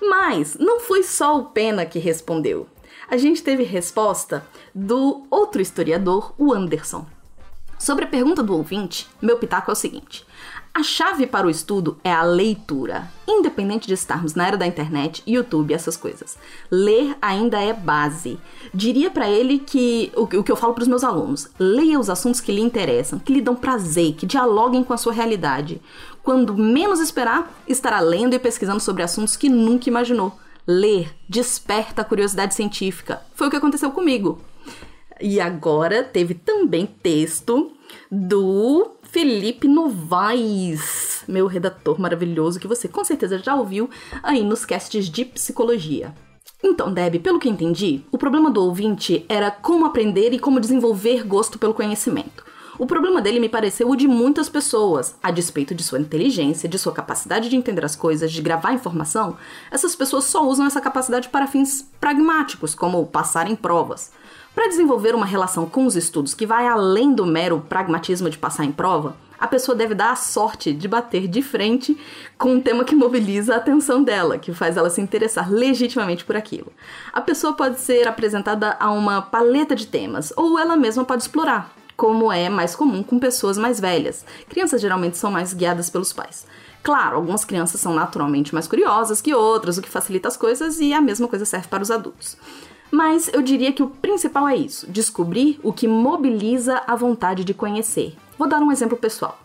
Mas 0.02 0.58
não 0.58 0.82
foi 0.82 1.04
só 1.04 1.40
o 1.40 1.46
Pena 1.46 1.86
que 1.86 2.00
respondeu. 2.00 2.68
A 3.10 3.16
gente 3.16 3.42
teve 3.42 3.64
resposta 3.64 4.46
do 4.76 5.26
outro 5.30 5.62
historiador, 5.62 6.34
o 6.38 6.54
Anderson. 6.54 7.06
Sobre 7.82 8.06
a 8.06 8.08
pergunta 8.08 8.44
do 8.44 8.56
ouvinte, 8.56 9.08
meu 9.20 9.40
pitaco 9.40 9.72
é 9.72 9.74
o 9.74 9.76
seguinte: 9.76 10.24
a 10.72 10.84
chave 10.84 11.26
para 11.26 11.48
o 11.48 11.50
estudo 11.50 11.98
é 12.04 12.14
a 12.14 12.22
leitura, 12.22 13.12
independente 13.28 13.88
de 13.88 13.96
estarmos 13.96 14.36
na 14.36 14.46
era 14.46 14.56
da 14.56 14.68
internet, 14.68 15.24
YouTube, 15.26 15.74
essas 15.74 15.98
coisas. 15.98 16.38
Ler 16.70 17.18
ainda 17.20 17.60
é 17.60 17.74
base. 17.74 18.40
Diria 18.72 19.10
para 19.10 19.28
ele 19.28 19.58
que 19.58 20.12
o, 20.16 20.26
o, 20.26 20.44
que 20.44 20.52
eu 20.52 20.56
falo 20.56 20.76
para 20.76 20.84
os 20.84 20.88
meus 20.88 21.04
alunos: 21.04 21.50
leia 21.58 22.00
os 22.00 22.08
assuntos 22.08 22.40
que 22.40 22.52
lhe 22.52 22.62
interessam, 22.62 23.18
que 23.18 23.34
lhe 23.34 23.42
dão 23.42 23.56
prazer, 23.56 24.14
que 24.14 24.28
dialoguem 24.28 24.84
com 24.84 24.94
a 24.94 24.98
sua 24.98 25.12
realidade. 25.12 25.82
Quando 26.22 26.56
menos 26.56 27.00
esperar, 27.00 27.52
estará 27.68 28.00
lendo 28.00 28.36
e 28.36 28.40
pesquisando 28.40 28.80
sobre 28.80 29.02
assuntos 29.02 29.36
que 29.36 29.50
nunca 29.50 29.90
imaginou. 29.90 30.38
Ler 30.68 31.16
desperta 31.28 32.04
a 32.04 32.06
curiosidade 32.06 32.54
científica. 32.54 33.24
Foi 33.34 33.48
o 33.48 33.50
que 33.50 33.58
aconteceu 33.58 33.90
comigo. 33.90 34.40
E 35.22 35.40
agora 35.40 36.04
teve 36.04 36.34
também 36.34 36.86
texto 36.86 37.72
do 38.10 38.96
Felipe 39.04 39.68
Novaes, 39.68 41.24
meu 41.28 41.46
redator 41.46 42.00
maravilhoso, 42.00 42.60
que 42.60 42.68
você 42.68 42.88
com 42.88 43.04
certeza 43.04 43.38
já 43.38 43.56
ouviu 43.56 43.90
aí 44.24 44.44
nos 44.44 44.66
casts 44.66 45.08
de 45.10 45.24
psicologia. 45.24 46.16
Então, 46.64 46.94
Deb, 46.94 47.20
pelo 47.20 47.40
que 47.40 47.50
entendi, 47.50 48.02
o 48.12 48.18
problema 48.18 48.50
do 48.50 48.64
ouvinte 48.64 49.26
era 49.28 49.52
como 49.52 49.86
aprender 49.86 50.34
e 50.34 50.40
como 50.40 50.60
desenvolver 50.60 51.24
gosto 51.24 51.60
pelo 51.60 51.74
conhecimento. 51.74 52.44
O 52.82 52.88
problema 52.88 53.22
dele 53.22 53.40
me 53.40 53.48
pareceu 53.48 53.88
o 53.88 53.96
de 53.96 54.08
muitas 54.08 54.50
pessoas. 54.50 55.14
A 55.22 55.30
despeito 55.30 55.76
de 55.76 55.84
sua 55.84 56.00
inteligência, 56.00 56.68
de 56.68 56.80
sua 56.80 56.92
capacidade 56.92 57.48
de 57.48 57.56
entender 57.56 57.86
as 57.86 57.96
coisas, 57.96 58.32
de 58.32 58.42
gravar 58.42 58.74
informação, 58.74 59.38
essas 59.70 59.96
pessoas 59.96 60.24
só 60.24 60.44
usam 60.44 60.66
essa 60.66 60.82
capacidade 60.82 61.30
para 61.30 61.46
fins 61.46 61.88
pragmáticos, 62.00 62.74
como 62.74 63.06
passar 63.06 63.48
em 63.48 63.56
provas. 63.56 64.12
Para 64.56 64.68
desenvolver 64.68 65.14
uma 65.14 65.28
relação 65.28 65.68
com 65.68 65.86
os 65.86 65.96
estudos 65.96 66.34
que 66.34 66.48
vai 66.48 66.66
além 66.66 67.14
do 67.14 67.24
mero 67.24 67.64
pragmatismo 67.70 68.32
de 68.32 68.40
passar 68.40 68.66
em 68.66 68.72
prova, 68.72 69.16
a 69.40 69.48
pessoa 69.48 69.78
deve 69.78 69.94
dar 69.94 70.14
a 70.14 70.16
sorte 70.16 70.74
de 70.74 70.88
bater 70.88 71.28
de 71.28 71.44
frente 71.44 71.96
com 72.36 72.54
um 72.54 72.60
tema 72.60 72.84
que 72.84 72.96
mobiliza 72.96 73.54
a 73.54 73.58
atenção 73.58 74.02
dela, 74.02 74.40
que 74.40 74.54
faz 74.54 74.76
ela 74.76 74.90
se 74.90 75.02
interessar 75.02 75.52
legitimamente 75.52 76.26
por 76.26 76.36
aquilo. 76.36 76.74
A 77.14 77.22
pessoa 77.22 77.54
pode 77.54 77.80
ser 77.80 78.08
apresentada 78.08 78.76
a 78.80 78.92
uma 78.92 79.22
paleta 79.22 79.76
de 79.76 79.86
temas, 79.86 80.34
ou 80.36 80.58
ela 80.58 80.76
mesma 80.76 81.06
pode 81.06 81.22
explorar, 81.22 81.72
como 82.02 82.32
é 82.32 82.50
mais 82.50 82.76
comum 82.76 83.04
com 83.04 83.20
pessoas 83.20 83.60
mais 83.60 83.80
velhas. 83.80 84.26
Crianças 84.50 84.82
geralmente 84.82 85.18
são 85.18 85.30
mais 85.30 85.54
guiadas 85.54 85.88
pelos 85.88 86.12
pais. 86.12 86.48
Claro, 86.82 87.16
algumas 87.16 87.46
crianças 87.46 87.80
são 87.80 87.94
naturalmente 87.94 88.56
mais 88.56 88.68
curiosas 88.68 89.22
que 89.22 89.36
outras, 89.36 89.78
o 89.78 89.84
que 89.84 89.88
facilita 89.88 90.28
as 90.28 90.36
coisas, 90.36 90.80
e 90.80 90.96
a 90.96 91.00
mesma 91.00 91.28
coisa 91.28 91.46
serve 91.46 91.68
para 91.68 91.84
os 91.84 91.92
adultos. 91.92 92.36
Mas 92.90 93.30
eu 93.32 93.44
diria 93.44 93.72
que 93.72 93.84
o 93.84 93.88
principal 93.88 94.48
é 94.48 94.56
isso: 94.56 94.92
descobrir 94.92 95.60
o 95.62 95.72
que 95.72 95.88
mobiliza 95.88 96.82
a 96.88 96.96
vontade 96.96 97.44
de 97.44 97.54
conhecer. 97.54 98.16
Vou 98.36 98.50
dar 98.50 98.64
um 98.64 98.72
exemplo 98.72 98.98
pessoal. 98.98 99.38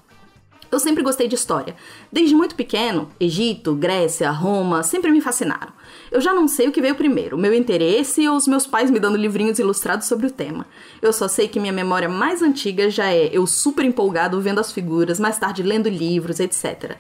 Eu 0.71 0.81
sempre 0.81 1.03
gostei 1.03 1.29
de 1.29 1.35
história. 1.35 1.77
Desde 2.11 2.35
muito 2.35 2.55
pequeno, 2.55 3.09
Egito, 3.21 3.75
Grécia, 3.75 4.31
Roma 4.31 4.83
sempre 4.83 5.11
me 5.11 5.21
fascinaram. 5.21 5.73
Eu 6.11 6.21
já 6.21 6.35
não 6.35 6.49
sei 6.49 6.69
o 6.69 6.73
que 6.73 6.81
veio 6.81 6.95
primeiro, 6.95 7.39
meu 7.39 7.55
interesse 7.55 8.29
ou 8.29 8.37
os 8.37 8.49
meus 8.49 8.67
pais 8.67 8.91
me 8.91 8.99
dando 8.99 9.17
livrinhos 9.17 9.59
ilustrados 9.59 10.07
sobre 10.07 10.27
o 10.27 10.31
tema. 10.31 10.67
Eu 11.01 11.13
só 11.13 11.29
sei 11.29 11.47
que 11.47 11.61
minha 11.61 11.73
memória 11.73 12.09
mais 12.09 12.43
antiga 12.43 12.91
já 12.91 13.13
é 13.13 13.31
eu 13.33 13.47
super 13.47 13.85
empolgado 13.85 14.41
vendo 14.41 14.59
as 14.59 14.73
figuras, 14.73 15.21
mais 15.21 15.39
tarde 15.39 15.63
lendo 15.63 15.89
livros, 15.89 16.41
etc. 16.41 16.97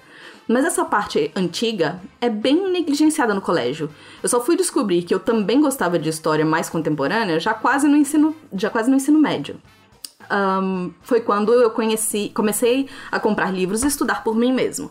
Mas 0.49 0.65
essa 0.65 0.85
parte 0.85 1.33
antiga 1.35 2.01
é 2.21 2.31
bem 2.31 2.71
negligenciada 2.71 3.35
no 3.35 3.41
colégio. 3.41 3.91
Eu 4.23 4.29
só 4.29 4.41
fui 4.41 4.57
descobrir 4.57 5.03
que 5.03 5.13
eu 5.13 5.19
também 5.19 5.61
gostava 5.61 5.99
de 5.99 6.09
história 6.09 6.45
mais 6.45 6.71
contemporânea 6.71 7.41
já 7.41 7.53
quase 7.53 7.89
no 7.89 7.97
ensino, 7.97 8.35
já 8.53 8.71
quase 8.71 8.89
no 8.89 8.97
ensino 8.97 9.19
médio 9.19 9.61
um, 10.31 10.93
foi 11.03 11.21
quando 11.21 11.53
eu 11.53 11.71
conheci, 11.71 12.31
comecei 12.35 12.89
a 13.11 13.19
comprar 13.21 13.51
livros 13.51 13.83
e 13.83 13.87
estudar 13.87 14.25
por 14.25 14.35
mim 14.37 14.53
mesmo. 14.53 14.91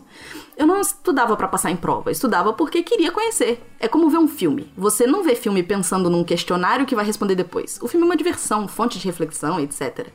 Eu 0.56 0.66
não 0.66 0.80
estudava 0.80 1.36
para 1.36 1.48
passar 1.48 1.70
em 1.70 1.76
prova, 1.76 2.10
estudava 2.10 2.52
porque 2.52 2.82
queria 2.82 3.12
conhecer. 3.12 3.62
É 3.78 3.86
como 3.86 4.08
ver 4.08 4.18
um 4.18 4.28
filme. 4.28 4.72
Você 4.76 5.06
não 5.06 5.22
vê 5.22 5.34
filme 5.34 5.62
pensando 5.62 6.08
num 6.08 6.24
questionário 6.24 6.86
que 6.86 6.94
vai 6.94 7.04
responder 7.04 7.34
depois. 7.34 7.78
O 7.82 7.88
filme 7.88 8.04
é 8.04 8.08
uma 8.08 8.16
diversão, 8.16 8.66
fonte 8.66 8.98
de 8.98 9.06
reflexão, 9.06 9.60
etc. 9.60 10.08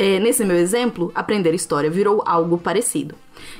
É, 0.00 0.20
nesse 0.20 0.44
meu 0.44 0.56
exemplo, 0.56 1.10
aprender 1.12 1.52
história 1.52 1.90
virou 1.90 2.22
algo 2.24 2.56
parecido. 2.56 3.16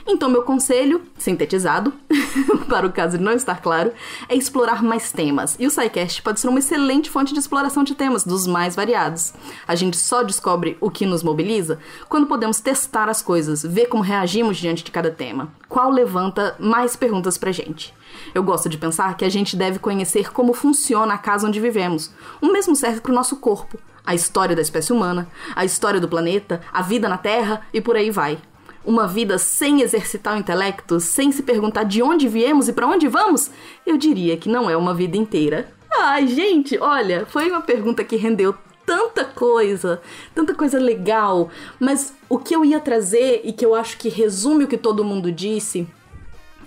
Então, 0.06 0.30
meu 0.30 0.42
conselho, 0.42 1.02
sintetizado, 1.18 1.92
para 2.68 2.86
o 2.86 2.92
caso 2.92 3.18
de 3.18 3.24
não 3.24 3.32
estar 3.32 3.60
claro, 3.60 3.90
é 4.28 4.36
explorar 4.36 4.80
mais 4.80 5.10
temas. 5.10 5.56
E 5.58 5.66
o 5.66 5.70
SciCast 5.70 6.22
pode 6.22 6.38
ser 6.38 6.46
uma 6.46 6.60
excelente 6.60 7.10
fonte 7.10 7.32
de 7.32 7.40
exploração 7.40 7.82
de 7.82 7.96
temas, 7.96 8.22
dos 8.22 8.46
mais 8.46 8.76
variados. 8.76 9.34
A 9.66 9.74
gente 9.74 9.96
só 9.96 10.22
descobre 10.22 10.76
o 10.80 10.92
que 10.92 11.04
nos 11.04 11.24
mobiliza 11.24 11.80
quando 12.08 12.28
podemos 12.28 12.60
testar 12.60 13.08
as 13.08 13.20
coisas, 13.20 13.64
ver 13.64 13.86
como 13.86 14.04
reagimos 14.04 14.58
diante 14.58 14.84
de 14.84 14.92
cada 14.92 15.10
tema. 15.10 15.52
Qual 15.68 15.90
levanta 15.90 16.54
mais 16.60 16.94
perguntas 16.94 17.36
pra 17.36 17.50
gente. 17.50 17.92
Eu 18.32 18.44
gosto 18.44 18.68
de 18.68 18.78
pensar 18.78 19.16
que 19.16 19.24
a 19.24 19.28
gente 19.28 19.56
deve 19.56 19.80
conhecer 19.80 20.32
como 20.32 20.52
funciona 20.52 21.14
a 21.14 21.18
casa 21.18 21.48
onde 21.48 21.58
vivemos. 21.58 22.12
O 22.40 22.52
mesmo 22.52 22.76
serve 22.76 23.00
para 23.00 23.10
o 23.10 23.14
nosso 23.14 23.36
corpo 23.38 23.76
a 24.08 24.14
história 24.14 24.56
da 24.56 24.62
espécie 24.62 24.90
humana, 24.90 25.28
a 25.54 25.66
história 25.66 26.00
do 26.00 26.08
planeta, 26.08 26.62
a 26.72 26.80
vida 26.80 27.10
na 27.10 27.18
Terra 27.18 27.60
e 27.74 27.78
por 27.78 27.94
aí 27.94 28.10
vai. 28.10 28.38
Uma 28.82 29.06
vida 29.06 29.36
sem 29.36 29.82
exercitar 29.82 30.34
o 30.34 30.38
intelecto, 30.38 30.98
sem 30.98 31.30
se 31.30 31.42
perguntar 31.42 31.82
de 31.82 32.02
onde 32.02 32.26
viemos 32.26 32.68
e 32.68 32.72
para 32.72 32.86
onde 32.86 33.06
vamos, 33.06 33.50
eu 33.84 33.98
diria 33.98 34.38
que 34.38 34.48
não 34.48 34.70
é 34.70 34.74
uma 34.74 34.94
vida 34.94 35.18
inteira. 35.18 35.70
Ai, 35.94 36.26
gente, 36.26 36.78
olha, 36.78 37.26
foi 37.26 37.50
uma 37.50 37.60
pergunta 37.60 38.02
que 38.02 38.16
rendeu 38.16 38.54
tanta 38.86 39.26
coisa, 39.26 40.00
tanta 40.34 40.54
coisa 40.54 40.78
legal, 40.78 41.50
mas 41.78 42.14
o 42.30 42.38
que 42.38 42.56
eu 42.56 42.64
ia 42.64 42.80
trazer 42.80 43.42
e 43.44 43.52
que 43.52 43.66
eu 43.66 43.74
acho 43.74 43.98
que 43.98 44.08
resume 44.08 44.64
o 44.64 44.68
que 44.68 44.78
todo 44.78 45.04
mundo 45.04 45.30
disse 45.30 45.86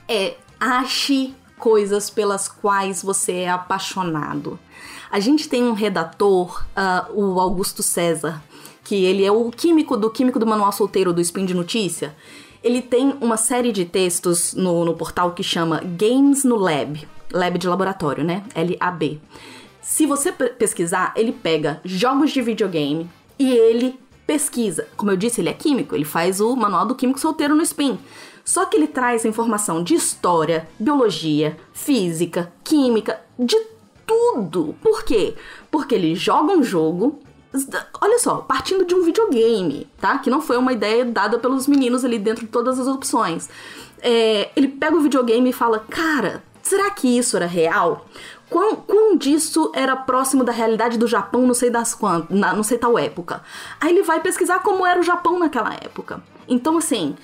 é 0.08 0.36
ache 0.60 1.34
coisas 1.58 2.08
pelas 2.12 2.48
quais 2.48 3.02
você 3.02 3.32
é 3.32 3.50
apaixonado. 3.50 4.60
A 5.12 5.20
gente 5.20 5.50
tem 5.50 5.64
um 5.64 5.74
redator, 5.74 6.64
uh, 6.70 7.14
o 7.14 7.40
Augusto 7.40 7.84
César, 7.84 8.42
que 8.82 9.04
ele 9.04 9.26
é 9.26 9.32
o 9.32 9.52
químico 9.52 9.98
do 9.98 10.10
químico 10.10 10.40
do 10.40 10.48
manual 10.48 10.72
solteiro 10.72 11.12
do 11.12 11.20
Spin 11.20 11.46
de 11.46 11.54
Notícia. 11.54 12.16
Ele 12.64 12.82
tem 12.82 13.14
uma 13.20 13.36
série 13.36 13.74
de 13.74 13.84
textos 13.84 14.54
no, 14.54 14.86
no 14.86 14.94
portal 14.94 15.34
que 15.34 15.44
chama 15.44 15.82
Games 15.84 16.46
no 16.46 16.56
Lab, 16.56 17.06
Lab 17.34 17.58
de 17.58 17.68
laboratório, 17.68 18.24
né? 18.24 18.44
L-A-B. 18.56 19.20
Se 19.82 20.06
você 20.06 20.32
pesquisar, 20.32 21.14
ele 21.18 21.34
pega 21.34 21.82
jogos 21.84 22.32
de 22.32 22.42
videogame 22.42 23.10
e 23.38 23.52
ele 23.52 24.00
pesquisa. 24.26 24.88
Como 24.96 25.12
eu 25.12 25.18
disse, 25.18 25.42
ele 25.42 25.50
é 25.50 25.54
químico, 25.54 25.94
ele 25.94 26.06
faz 26.06 26.40
o 26.40 26.56
manual 26.56 26.86
do 26.86 26.96
químico 26.96 27.20
solteiro 27.20 27.54
no 27.54 27.64
Spin. 27.64 28.00
Só 28.46 28.66
que 28.66 28.78
ele 28.78 28.88
traz 28.88 29.26
informação 29.26 29.84
de 29.84 29.94
história, 29.94 30.70
biologia, 30.80 31.58
física, 31.74 32.52
química, 32.64 33.20
de 33.38 33.71
tudo. 34.06 34.76
Por 34.82 35.04
quê? 35.04 35.36
Porque 35.70 35.96
ele 35.96 36.16
joga 36.16 36.54
um 36.54 36.64
jogo. 36.64 37.20
Olha 38.00 38.18
só, 38.18 38.38
partindo 38.38 38.86
de 38.86 38.96
um 38.96 39.04
videogame, 39.04 39.88
tá? 40.00 40.18
Que 40.20 40.30
não 40.30 40.42
foi 40.42 40.58
uma 40.58 40.72
ideia 40.72 41.04
dada 41.04 41.38
pelos 41.38 41.68
meninos 41.68 42.06
ali 42.06 42.18
dentro 42.18 42.46
de 42.46 42.52
todas 42.52 42.80
as 42.80 42.88
opções. 42.88 43.50
É, 44.02 44.50
ele 44.56 44.70
pega 44.70 44.96
o 44.96 45.02
videogame 45.02 45.50
e 45.50 45.54
fala: 45.54 45.80
Cara, 45.80 46.44
será 46.64 46.90
que 46.92 47.18
isso 47.18 47.36
era 47.36 47.46
real? 47.46 48.06
Quão, 48.50 48.76
quão 48.76 49.16
disso 49.16 49.72
era 49.74 49.96
próximo 49.96 50.44
da 50.44 50.52
realidade 50.52 50.98
do 50.98 51.08
Japão, 51.08 51.48
não 51.48 51.54
sei 51.54 51.70
das 51.70 51.94
quantas, 51.94 52.38
não 52.38 52.64
sei 52.64 52.78
tal 52.78 53.00
época. 53.00 53.42
Aí 53.80 53.92
ele 53.92 54.04
vai 54.04 54.20
pesquisar 54.20 54.60
como 54.60 54.86
era 54.86 55.00
o 55.00 55.04
Japão 55.04 55.40
naquela 55.40 55.74
época. 55.74 56.22
Então, 56.50 56.78
assim, 56.78 57.16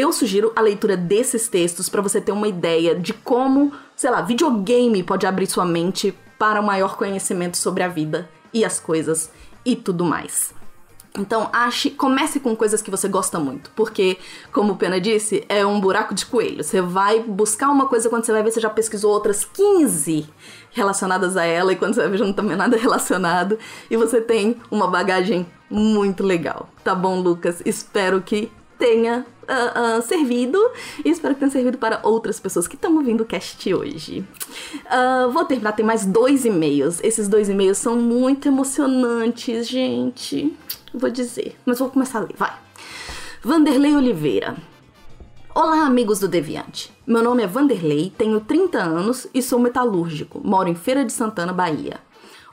eu 0.00 0.12
sugiro 0.12 0.52
a 0.56 0.60
leitura 0.60 0.96
desses 0.96 1.48
textos 1.48 1.88
para 1.88 2.00
você 2.00 2.20
ter 2.20 2.32
uma 2.32 2.48
ideia 2.48 2.94
de 2.94 3.12
como, 3.12 3.72
sei 3.94 4.10
lá, 4.10 4.22
videogame 4.22 5.02
pode 5.02 5.26
abrir 5.26 5.46
sua 5.46 5.64
mente 5.64 6.16
para 6.38 6.60
um 6.60 6.64
maior 6.64 6.96
conhecimento 6.96 7.58
sobre 7.58 7.82
a 7.82 7.88
vida 7.88 8.28
e 8.52 8.64
as 8.64 8.80
coisas 8.80 9.30
e 9.64 9.76
tudo 9.76 10.04
mais. 10.04 10.54
Então, 11.18 11.50
ache, 11.52 11.90
comece 11.90 12.38
com 12.38 12.54
coisas 12.54 12.80
que 12.80 12.90
você 12.90 13.08
gosta 13.08 13.38
muito, 13.38 13.70
porque, 13.74 14.16
como 14.52 14.74
o 14.74 14.76
Pena 14.76 15.00
disse, 15.00 15.44
é 15.48 15.66
um 15.66 15.80
buraco 15.80 16.14
de 16.14 16.24
coelho. 16.24 16.62
Você 16.62 16.80
vai 16.80 17.20
buscar 17.20 17.68
uma 17.68 17.86
coisa 17.88 18.08
quando 18.08 18.24
você 18.24 18.32
vai 18.32 18.44
ver, 18.44 18.52
você 18.52 18.60
já 18.60 18.70
pesquisou 18.70 19.12
outras 19.12 19.44
15 19.44 20.28
relacionadas 20.70 21.36
a 21.36 21.44
ela, 21.44 21.72
e 21.72 21.76
quando 21.76 21.94
você 21.94 22.02
vai 22.02 22.10
ver, 22.10 22.18
já 22.18 22.24
não 22.24 22.32
tem 22.32 22.44
nada 22.56 22.76
relacionado, 22.78 23.58
e 23.90 23.96
você 23.96 24.20
tem 24.20 24.56
uma 24.70 24.86
bagagem 24.86 25.44
muito 25.68 26.22
legal. 26.22 26.68
Tá 26.84 26.94
bom, 26.94 27.20
Lucas? 27.20 27.60
Espero 27.66 28.22
que 28.22 28.50
tenha 28.80 29.26
uh, 29.42 29.98
uh, 29.98 30.02
servido 30.02 30.58
e 31.04 31.10
espero 31.10 31.34
que 31.34 31.40
tenha 31.40 31.52
servido 31.52 31.76
para 31.76 32.00
outras 32.02 32.40
pessoas 32.40 32.66
que 32.66 32.74
estão 32.74 32.96
ouvindo 32.96 33.20
o 33.20 33.26
cast 33.26 33.72
hoje. 33.72 34.24
Uh, 34.86 35.30
vou 35.30 35.44
terminar, 35.44 35.72
tem 35.72 35.84
mais 35.84 36.06
dois 36.06 36.46
e-mails. 36.46 36.98
Esses 37.04 37.28
dois 37.28 37.50
e-mails 37.50 37.76
são 37.76 37.94
muito 37.94 38.48
emocionantes, 38.48 39.68
gente. 39.68 40.56
Vou 40.94 41.10
dizer, 41.10 41.56
mas 41.66 41.78
vou 41.78 41.90
começar 41.90 42.18
a 42.18 42.22
ler, 42.22 42.34
vai. 42.36 42.52
Vanderlei 43.44 43.94
Oliveira. 43.94 44.56
Olá, 45.54 45.84
amigos 45.84 46.18
do 46.20 46.28
Deviante. 46.28 46.90
Meu 47.06 47.22
nome 47.22 47.42
é 47.42 47.46
Vanderlei, 47.46 48.12
tenho 48.16 48.40
30 48.40 48.78
anos 48.78 49.26
e 49.34 49.42
sou 49.42 49.58
metalúrgico. 49.58 50.40
Moro 50.42 50.68
em 50.68 50.74
Feira 50.74 51.04
de 51.04 51.12
Santana, 51.12 51.52
Bahia. 51.52 52.00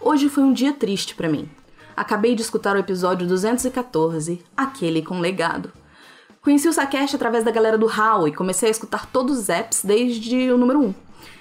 Hoje 0.02 0.28
foi 0.28 0.44
um 0.44 0.52
dia 0.52 0.74
triste 0.74 1.16
para 1.16 1.30
mim. 1.30 1.50
Acabei 1.96 2.36
de 2.36 2.42
escutar 2.42 2.76
o 2.76 2.80
episódio 2.80 3.28
214, 3.28 4.44
aquele 4.56 5.02
com 5.02 5.20
legado. 5.20 5.72
Conheci 6.48 6.70
o 6.70 6.72
Sakesh 6.72 7.14
através 7.14 7.44
da 7.44 7.52
galera 7.52 7.78
do 7.78 7.90
HAL 7.90 8.26
e 8.26 8.34
comecei 8.34 8.70
a 8.70 8.72
escutar 8.72 9.06
todos 9.06 9.38
os 9.38 9.50
apps 9.50 9.84
desde 9.84 10.50
o 10.50 10.58
número 10.58 10.80
1. 10.80 10.94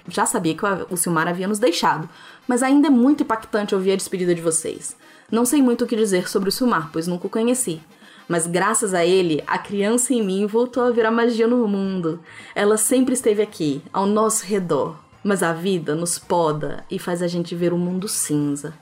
Já 0.09 0.27
sabia 0.27 0.53
que 0.53 0.65
o 0.91 0.97
Silmar 0.97 1.29
havia 1.29 1.47
nos 1.47 1.61
deixado, 1.61 2.09
mas 2.49 2.61
ainda 2.61 2.89
é 2.89 2.91
muito 2.91 3.23
impactante 3.23 3.73
ouvir 3.73 3.93
a 3.93 3.97
despedida 3.97 4.35
de 4.35 4.43
vocês. 4.43 4.97
Não 5.31 5.45
sei 5.45 5.63
muito 5.63 5.85
o 5.85 5.87
que 5.87 5.95
dizer 5.95 6.29
sobre 6.29 6.49
o 6.49 6.53
Silmar, 6.53 6.91
pois 6.93 7.07
nunca 7.07 7.29
o 7.29 7.31
conheci. 7.31 7.81
Mas 8.27 8.49
graças 8.49 8.95
a 8.95 9.07
ele, 9.07 9.45
a 9.47 9.59
criança 9.59 10.13
em 10.13 10.25
mim 10.25 10.45
voltou 10.45 10.83
a 10.83 10.91
virar 10.91 11.13
magia 11.13 11.47
no 11.47 11.69
mundo. 11.69 12.19
Ela 12.53 12.77
sempre 12.77 13.15
esteve 13.15 13.41
aqui, 13.41 13.81
ao 13.93 14.07
nosso 14.07 14.45
redor. 14.45 14.97
Mas 15.23 15.41
a 15.41 15.53
vida 15.53 15.95
nos 15.95 16.19
poda 16.19 16.85
e 16.91 16.99
faz 16.99 17.23
a 17.23 17.29
gente 17.29 17.55
ver 17.55 17.73
o 17.73 17.79
mundo 17.79 18.09
cinza. 18.09 18.75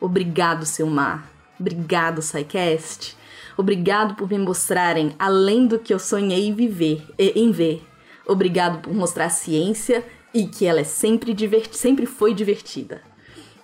Obrigado, 0.00 0.66
Silmar. 0.66 1.30
Obrigado, 1.60 2.20
SciCast. 2.20 3.19
Obrigado 3.60 4.14
por 4.14 4.26
me 4.26 4.38
mostrarem 4.38 5.14
além 5.18 5.66
do 5.66 5.78
que 5.78 5.92
eu 5.92 5.98
sonhei 5.98 6.50
viver, 6.50 7.06
em 7.18 7.50
ver. 7.50 7.86
Obrigado 8.26 8.80
por 8.80 8.94
mostrar 8.94 9.26
a 9.26 9.28
ciência 9.28 10.02
e 10.32 10.46
que 10.46 10.64
ela 10.64 10.80
é 10.80 10.84
sempre, 10.84 11.34
divert... 11.34 11.74
sempre 11.74 12.06
foi 12.06 12.32
divertida. 12.32 13.02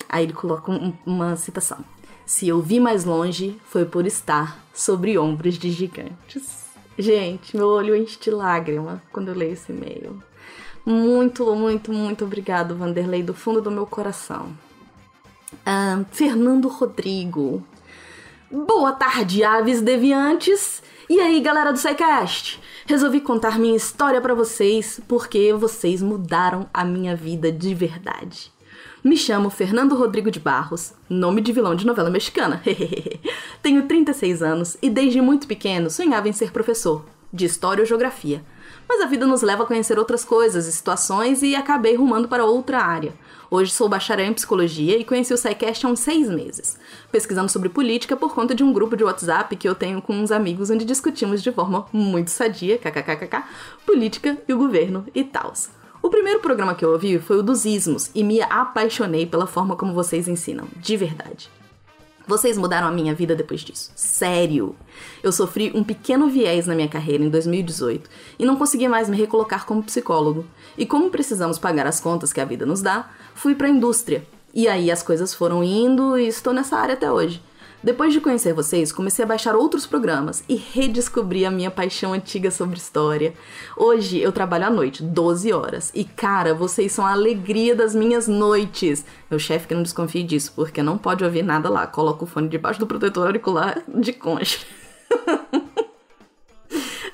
Aí 0.06 0.24
ele 0.24 0.34
coloca 0.34 0.70
um, 0.70 0.92
uma 1.06 1.34
citação. 1.36 1.82
Se 2.26 2.46
eu 2.46 2.60
vi 2.60 2.78
mais 2.78 3.06
longe, 3.06 3.58
foi 3.64 3.86
por 3.86 4.06
estar 4.06 4.62
sobre 4.74 5.16
ombros 5.16 5.58
de 5.58 5.70
gigantes. 5.70 6.66
Gente, 6.98 7.56
meu 7.56 7.68
olho 7.68 7.96
enche 7.96 8.20
de 8.20 8.30
lágrima 8.30 9.02
quando 9.10 9.28
eu 9.28 9.34
leio 9.34 9.54
esse 9.54 9.72
e-mail. 9.72 10.22
Muito, 10.84 11.56
muito, 11.56 11.90
muito 11.90 12.26
obrigado, 12.26 12.76
Vanderlei, 12.76 13.22
do 13.22 13.32
fundo 13.32 13.62
do 13.62 13.70
meu 13.70 13.86
coração. 13.86 14.54
Ah, 15.64 16.04
Fernando 16.12 16.68
Rodrigo, 16.68 17.64
Boa 18.48 18.92
tarde, 18.92 19.42
aves 19.42 19.82
deviantes! 19.82 20.80
E 21.10 21.18
aí, 21.18 21.40
galera 21.40 21.72
do 21.72 21.78
SciCast? 21.80 22.62
Resolvi 22.86 23.20
contar 23.20 23.58
minha 23.58 23.76
história 23.76 24.20
para 24.20 24.36
vocês 24.36 25.00
porque 25.08 25.52
vocês 25.52 26.00
mudaram 26.00 26.70
a 26.72 26.84
minha 26.84 27.16
vida 27.16 27.50
de 27.50 27.74
verdade. 27.74 28.52
Me 29.02 29.16
chamo 29.16 29.50
Fernando 29.50 29.96
Rodrigo 29.96 30.30
de 30.30 30.38
Barros, 30.38 30.92
nome 31.10 31.40
de 31.40 31.52
vilão 31.52 31.74
de 31.74 31.84
novela 31.84 32.08
mexicana. 32.08 32.62
Tenho 33.60 33.88
36 33.88 34.40
anos 34.44 34.76
e 34.80 34.88
desde 34.88 35.20
muito 35.20 35.48
pequeno 35.48 35.90
sonhava 35.90 36.28
em 36.28 36.32
ser 36.32 36.52
professor 36.52 37.04
de 37.32 37.46
história 37.46 37.82
ou 37.82 37.86
geografia. 37.86 38.44
Mas 38.88 39.00
a 39.00 39.06
vida 39.06 39.26
nos 39.26 39.42
leva 39.42 39.64
a 39.64 39.66
conhecer 39.66 39.98
outras 39.98 40.24
coisas 40.24 40.68
e 40.68 40.72
situações 40.72 41.42
e 41.42 41.56
acabei 41.56 41.96
rumando 41.96 42.28
para 42.28 42.44
outra 42.44 42.78
área. 42.78 43.12
Hoje 43.48 43.70
sou 43.70 43.88
bacharel 43.88 44.26
em 44.26 44.32
psicologia 44.32 44.98
e 44.98 45.04
conheci 45.04 45.32
o 45.32 45.36
SciCast 45.36 45.86
há 45.86 45.88
uns 45.88 46.00
seis 46.00 46.28
meses, 46.28 46.76
pesquisando 47.12 47.48
sobre 47.48 47.68
política 47.68 48.16
por 48.16 48.34
conta 48.34 48.54
de 48.54 48.64
um 48.64 48.72
grupo 48.72 48.96
de 48.96 49.04
WhatsApp 49.04 49.54
que 49.54 49.68
eu 49.68 49.74
tenho 49.74 50.02
com 50.02 50.14
uns 50.14 50.32
amigos 50.32 50.68
onde 50.68 50.84
discutimos 50.84 51.42
de 51.42 51.52
forma 51.52 51.86
muito 51.92 52.30
sadia, 52.30 52.76
kkkk, 52.76 53.44
política 53.86 54.36
e 54.48 54.52
o 54.52 54.58
governo 54.58 55.06
e 55.14 55.22
tals. 55.22 55.70
O 56.02 56.10
primeiro 56.10 56.40
programa 56.40 56.74
que 56.74 56.84
eu 56.84 56.90
ouvi 56.90 57.18
foi 57.20 57.38
o 57.38 57.42
dos 57.42 57.64
ismos 57.64 58.10
e 58.14 58.24
me 58.24 58.42
apaixonei 58.42 59.26
pela 59.26 59.46
forma 59.46 59.76
como 59.76 59.94
vocês 59.94 60.26
ensinam, 60.26 60.66
de 60.76 60.96
verdade. 60.96 61.55
Vocês 62.26 62.58
mudaram 62.58 62.88
a 62.88 62.90
minha 62.90 63.14
vida 63.14 63.36
depois 63.36 63.60
disso. 63.60 63.92
Sério. 63.94 64.74
Eu 65.22 65.30
sofri 65.30 65.70
um 65.74 65.84
pequeno 65.84 66.28
viés 66.28 66.66
na 66.66 66.74
minha 66.74 66.88
carreira 66.88 67.22
em 67.22 67.28
2018 67.28 68.10
e 68.38 68.44
não 68.44 68.56
consegui 68.56 68.88
mais 68.88 69.08
me 69.08 69.16
recolocar 69.16 69.64
como 69.64 69.82
psicólogo. 69.82 70.44
E 70.76 70.84
como 70.84 71.08
precisamos 71.08 71.58
pagar 71.58 71.86
as 71.86 72.00
contas 72.00 72.32
que 72.32 72.40
a 72.40 72.44
vida 72.44 72.66
nos 72.66 72.82
dá, 72.82 73.08
fui 73.34 73.54
para 73.54 73.68
a 73.68 73.70
indústria. 73.70 74.26
E 74.52 74.66
aí 74.66 74.90
as 74.90 75.02
coisas 75.02 75.32
foram 75.34 75.62
indo 75.62 76.18
e 76.18 76.26
estou 76.26 76.52
nessa 76.52 76.76
área 76.76 76.94
até 76.94 77.10
hoje. 77.10 77.40
Depois 77.82 78.12
de 78.12 78.20
conhecer 78.20 78.52
vocês, 78.52 78.90
comecei 78.90 79.24
a 79.24 79.28
baixar 79.28 79.54
outros 79.54 79.86
programas 79.86 80.42
e 80.48 80.56
redescobri 80.56 81.44
a 81.44 81.50
minha 81.50 81.70
paixão 81.70 82.12
antiga 82.12 82.50
sobre 82.50 82.78
história. 82.78 83.34
Hoje 83.76 84.18
eu 84.18 84.32
trabalho 84.32 84.66
à 84.66 84.70
noite, 84.70 85.02
12 85.02 85.52
horas, 85.52 85.92
e 85.94 86.02
cara, 86.04 86.54
vocês 86.54 86.90
são 86.92 87.06
a 87.06 87.12
alegria 87.12 87.76
das 87.76 87.94
minhas 87.94 88.26
noites. 88.26 89.04
Meu 89.30 89.38
chefe 89.38 89.68
que 89.68 89.74
não 89.74 89.82
desconfie 89.82 90.22
disso, 90.22 90.52
porque 90.56 90.82
não 90.82 90.96
pode 90.96 91.22
ouvir 91.22 91.42
nada 91.42 91.68
lá. 91.68 91.86
Coloca 91.86 92.24
o 92.24 92.26
fone 92.26 92.48
debaixo 92.48 92.80
do 92.80 92.86
protetor 92.86 93.26
auricular 93.26 93.82
de 93.86 94.12
concha. 94.12 94.66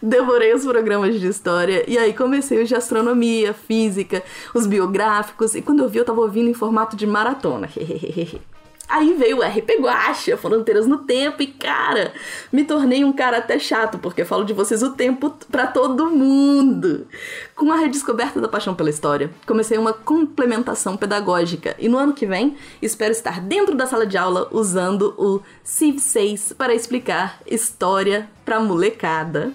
Devorei 0.00 0.52
os 0.54 0.64
programas 0.64 1.20
de 1.20 1.26
história 1.28 1.84
e 1.86 1.96
aí 1.96 2.12
comecei 2.12 2.60
os 2.60 2.68
de 2.68 2.74
astronomia, 2.74 3.52
física, 3.52 4.22
os 4.54 4.66
biográficos, 4.66 5.54
e 5.54 5.62
quando 5.62 5.82
eu 5.82 5.88
vi 5.88 5.98
eu 5.98 6.04
tava 6.04 6.20
ouvindo 6.20 6.48
em 6.48 6.54
formato 6.54 6.96
de 6.96 7.06
maratona. 7.06 7.68
Aí 8.92 9.14
veio 9.14 9.38
o 9.38 9.42
RP 9.42 9.80
Guacha, 9.80 10.36
Fronteiras 10.36 10.86
no 10.86 10.98
Tempo, 10.98 11.42
e 11.42 11.46
cara, 11.46 12.12
me 12.52 12.62
tornei 12.62 13.02
um 13.02 13.12
cara 13.12 13.38
até 13.38 13.58
chato, 13.58 13.98
porque 13.98 14.22
falo 14.22 14.44
de 14.44 14.52
vocês 14.52 14.82
o 14.82 14.90
tempo 14.90 15.34
pra 15.50 15.66
todo 15.66 16.10
mundo. 16.10 17.06
Com 17.56 17.72
a 17.72 17.76
redescoberta 17.76 18.38
da 18.38 18.48
paixão 18.48 18.74
pela 18.74 18.90
história, 18.90 19.30
comecei 19.46 19.78
uma 19.78 19.94
complementação 19.94 20.94
pedagógica, 20.94 21.74
e 21.78 21.88
no 21.88 21.96
ano 21.96 22.12
que 22.12 22.26
vem 22.26 22.54
espero 22.82 23.12
estar 23.12 23.40
dentro 23.40 23.74
da 23.74 23.86
sala 23.86 24.06
de 24.06 24.18
aula 24.18 24.46
usando 24.52 25.14
o 25.16 25.40
Civ 25.64 25.98
6 25.98 26.52
para 26.52 26.74
explicar 26.74 27.40
história 27.46 28.28
pra 28.44 28.60
molecada. 28.60 29.54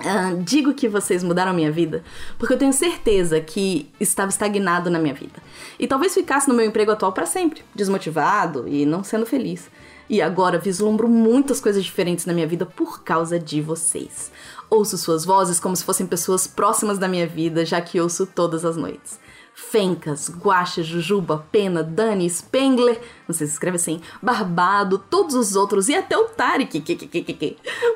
Uh, 0.00 0.42
digo 0.42 0.72
que 0.72 0.88
vocês 0.88 1.22
mudaram 1.22 1.50
a 1.50 1.54
minha 1.54 1.70
vida 1.70 2.02
porque 2.38 2.54
eu 2.54 2.58
tenho 2.58 2.72
certeza 2.72 3.40
que 3.40 3.90
estava 4.00 4.30
estagnado 4.30 4.88
na 4.88 4.98
minha 4.98 5.14
vida. 5.14 5.42
E 5.78 5.86
talvez 5.86 6.14
ficasse 6.14 6.48
no 6.48 6.54
meu 6.54 6.64
emprego 6.64 6.90
atual 6.90 7.12
para 7.12 7.26
sempre, 7.26 7.62
desmotivado 7.74 8.66
e 8.66 8.86
não 8.86 9.04
sendo 9.04 9.26
feliz. 9.26 9.70
E 10.08 10.20
agora 10.20 10.58
vislumbro 10.58 11.08
muitas 11.08 11.60
coisas 11.60 11.84
diferentes 11.84 12.26
na 12.26 12.32
minha 12.32 12.46
vida 12.46 12.66
por 12.66 13.04
causa 13.04 13.38
de 13.38 13.60
vocês. 13.60 14.32
Ouço 14.68 14.98
suas 14.98 15.24
vozes 15.24 15.60
como 15.60 15.76
se 15.76 15.84
fossem 15.84 16.06
pessoas 16.06 16.46
próximas 16.46 16.98
da 16.98 17.06
minha 17.06 17.26
vida, 17.26 17.64
já 17.64 17.80
que 17.80 18.00
ouço 18.00 18.26
todas 18.26 18.64
as 18.64 18.76
noites. 18.76 19.20
Fencas, 19.68 20.28
Guaxa, 20.28 20.82
Jujuba, 20.82 21.46
Pena, 21.52 21.82
Dani, 21.82 22.28
Spengler, 22.28 23.00
não 23.28 23.34
sei 23.34 23.46
se 23.46 23.52
escreve 23.52 23.76
assim, 23.76 24.00
Barbado, 24.20 24.98
todos 24.98 25.34
os 25.34 25.54
outros 25.54 25.88
e 25.88 25.94
até 25.94 26.16
o 26.16 26.24
Tarek. 26.24 26.82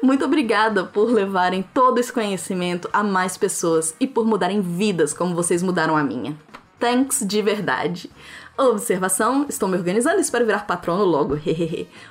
Muito 0.02 0.24
obrigada 0.24 0.84
por 0.84 1.10
levarem 1.10 1.64
todo 1.74 1.98
esse 1.98 2.12
conhecimento 2.12 2.88
a 2.92 3.02
mais 3.02 3.36
pessoas 3.36 3.94
e 3.98 4.06
por 4.06 4.24
mudarem 4.24 4.60
vidas 4.60 5.12
como 5.12 5.34
vocês 5.34 5.62
mudaram 5.62 5.96
a 5.96 6.04
minha. 6.04 6.38
Thanks 6.78 7.26
de 7.26 7.40
verdade. 7.40 8.10
Observação, 8.56 9.46
estou 9.48 9.68
me 9.68 9.76
organizando, 9.76 10.20
espero 10.20 10.46
virar 10.46 10.64
patrono 10.64 11.04
logo. 11.04 11.36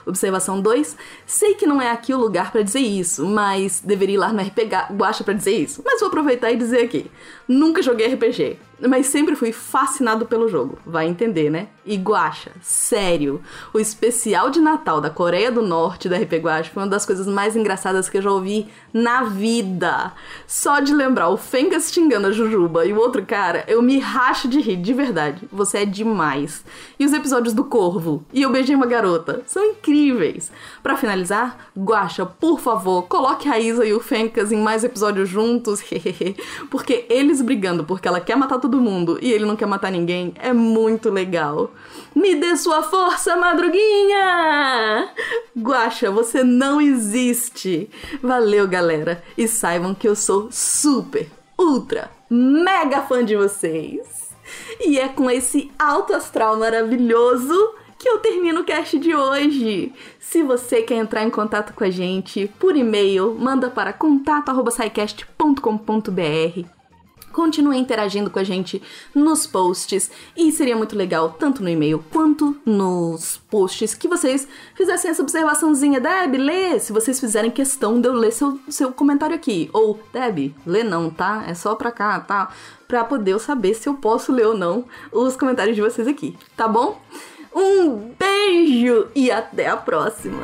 Observação 0.05 0.59
2, 0.59 0.97
sei 1.25 1.53
que 1.53 1.65
não 1.65 1.81
é 1.81 1.89
aqui 1.89 2.13
o 2.13 2.17
lugar 2.17 2.51
para 2.51 2.63
dizer 2.63 2.79
isso, 2.79 3.25
mas 3.25 3.79
deveria 3.79 4.15
ir 4.15 4.17
lá 4.17 4.33
no 4.33 4.41
RPG 4.41 4.93
Guacha 4.97 5.23
para 5.23 5.35
dizer 5.35 5.55
isso. 5.57 5.81
Mas 5.85 6.01
vou 6.01 6.09
aproveitar 6.09 6.51
e 6.51 6.57
dizer 6.57 6.83
aqui. 6.83 7.09
Nunca 7.47 7.81
joguei 7.81 8.13
RPG, 8.13 8.59
mas 8.87 9.07
sempre 9.07 9.35
fui 9.35 9.51
fascinado 9.51 10.25
pelo 10.25 10.47
jogo. 10.47 10.77
Vai 10.85 11.07
entender, 11.07 11.49
né? 11.49 11.67
E 11.85 11.97
Guacha, 11.97 12.51
sério, 12.61 13.41
o 13.73 13.79
especial 13.79 14.49
de 14.49 14.59
Natal 14.59 15.01
da 15.01 15.09
Coreia 15.09 15.51
do 15.51 15.61
Norte 15.61 16.07
da 16.07 16.17
RP 16.17 16.33
Guacha 16.35 16.71
foi 16.73 16.83
uma 16.83 16.89
das 16.89 17.05
coisas 17.05 17.27
mais 17.27 17.55
engraçadas 17.55 18.09
que 18.09 18.17
eu 18.17 18.21
já 18.21 18.31
ouvi 18.31 18.67
na 18.93 19.23
vida. 19.23 20.13
Só 20.47 20.79
de 20.79 20.93
lembrar 20.93 21.29
o 21.29 21.37
Fengas 21.37 21.91
xingando 21.91 22.27
a 22.27 22.31
Jujuba 22.31 22.85
e 22.85 22.93
o 22.93 22.97
outro 22.97 23.25
cara, 23.25 23.65
eu 23.67 23.81
me 23.81 23.99
racho 23.99 24.47
de 24.47 24.61
rir, 24.61 24.77
de 24.77 24.93
verdade. 24.93 25.47
Você 25.51 25.79
é 25.79 25.85
demais. 25.85 26.63
E 26.97 27.05
os 27.05 27.13
episódios 27.13 27.53
do 27.53 27.65
Corvo 27.65 28.23
e 28.31 28.41
Eu 28.41 28.51
Beijei 28.51 28.75
uma 28.75 28.85
Garota 28.85 29.43
são 29.45 29.63
incríveis. 29.63 30.51
Para 30.81 30.95
finalizar, 30.95 31.69
Guacha, 31.77 32.25
por 32.25 32.59
favor, 32.59 33.03
coloque 33.03 33.49
a 33.49 33.59
Isa 33.59 33.85
e 33.85 33.93
o 33.93 33.99
Fencas 33.99 34.51
em 34.51 34.61
mais 34.61 34.83
episódios 34.83 35.27
juntos, 35.27 35.81
porque 36.71 37.05
eles 37.09 37.41
brigando 37.41 37.83
porque 37.83 38.07
ela 38.07 38.19
quer 38.19 38.35
matar 38.35 38.59
todo 38.73 38.81
mundo 38.81 39.19
e 39.21 39.31
ele 39.31 39.45
não 39.45 39.55
quer 39.55 39.67
matar 39.67 39.91
ninguém 39.91 40.33
é 40.39 40.51
muito 40.51 41.11
legal. 41.11 41.69
Me 42.15 42.33
dê 42.33 42.57
sua 42.57 42.81
força, 42.81 43.35
madruguinha! 43.35 45.11
Guacha, 45.55 46.09
você 46.09 46.43
não 46.43 46.81
existe! 46.81 47.87
Valeu, 48.21 48.67
galera! 48.67 49.23
E 49.37 49.47
saibam 49.47 49.93
que 49.93 50.07
eu 50.07 50.15
sou 50.15 50.47
super, 50.51 51.29
ultra, 51.57 52.09
mega 52.27 53.01
fã 53.01 53.23
de 53.23 53.35
vocês! 53.35 54.33
E 54.81 54.99
é 54.99 55.07
com 55.07 55.29
esse 55.29 55.71
alto 55.77 56.15
astral 56.15 56.57
maravilhoso 56.57 57.75
que 57.99 58.09
eu 58.09 58.17
termino 58.19 58.61
o 58.61 58.65
cast 58.65 58.97
de 58.97 59.13
hoje. 59.15 59.93
Se 60.19 60.41
você 60.41 60.81
quer 60.81 60.95
entrar 60.95 61.23
em 61.23 61.29
contato 61.29 61.73
com 61.73 61.83
a 61.83 61.91
gente 61.91 62.51
por 62.59 62.75
e-mail, 62.75 63.35
manda 63.39 63.69
para 63.69 63.93
contato@saicast.com.br. 63.93 66.82
Continue 67.33 67.77
interagindo 67.77 68.29
com 68.29 68.39
a 68.39 68.43
gente 68.43 68.81
nos 69.13 69.47
posts 69.47 70.09
e 70.37 70.51
seria 70.51 70.77
muito 70.77 70.95
legal, 70.95 71.31
tanto 71.31 71.63
no 71.63 71.67
e-mail 71.67 72.03
quanto 72.11 72.55
nos 72.63 73.41
posts, 73.49 73.95
que 73.95 74.07
vocês 74.07 74.47
fizessem 74.75 75.09
essa 75.11 75.21
observaçãozinha. 75.21 75.99
Deb, 75.99 76.35
lê, 76.35 76.79
se 76.79 76.93
vocês 76.93 77.19
fizerem 77.19 77.49
questão 77.49 77.99
de 77.99 78.07
eu 78.07 78.13
ler 78.13 78.31
seu, 78.31 78.59
seu 78.69 78.91
comentário 78.91 79.35
aqui. 79.35 79.69
Ou, 79.73 79.99
Deb, 80.13 80.55
lê 80.65 80.83
não, 80.83 81.09
tá? 81.09 81.43
É 81.47 81.53
só 81.53 81.73
pra 81.75 81.91
cá, 81.91 82.19
tá? 82.19 82.49
Pra 82.87 83.03
poder 83.03 83.31
eu 83.31 83.39
saber 83.39 83.73
se 83.73 83.89
eu 83.89 83.95
posso 83.95 84.31
ler 84.31 84.45
ou 84.45 84.57
não 84.57 84.85
os 85.11 85.35
comentários 85.35 85.75
de 85.75 85.81
vocês 85.81 86.07
aqui, 86.07 86.37
tá 86.55 86.67
bom? 86.67 87.01
Um 87.55 88.13
beijo 88.17 89.07
e 89.15 89.31
até 89.31 89.67
a 89.67 89.77
próxima! 89.77 90.43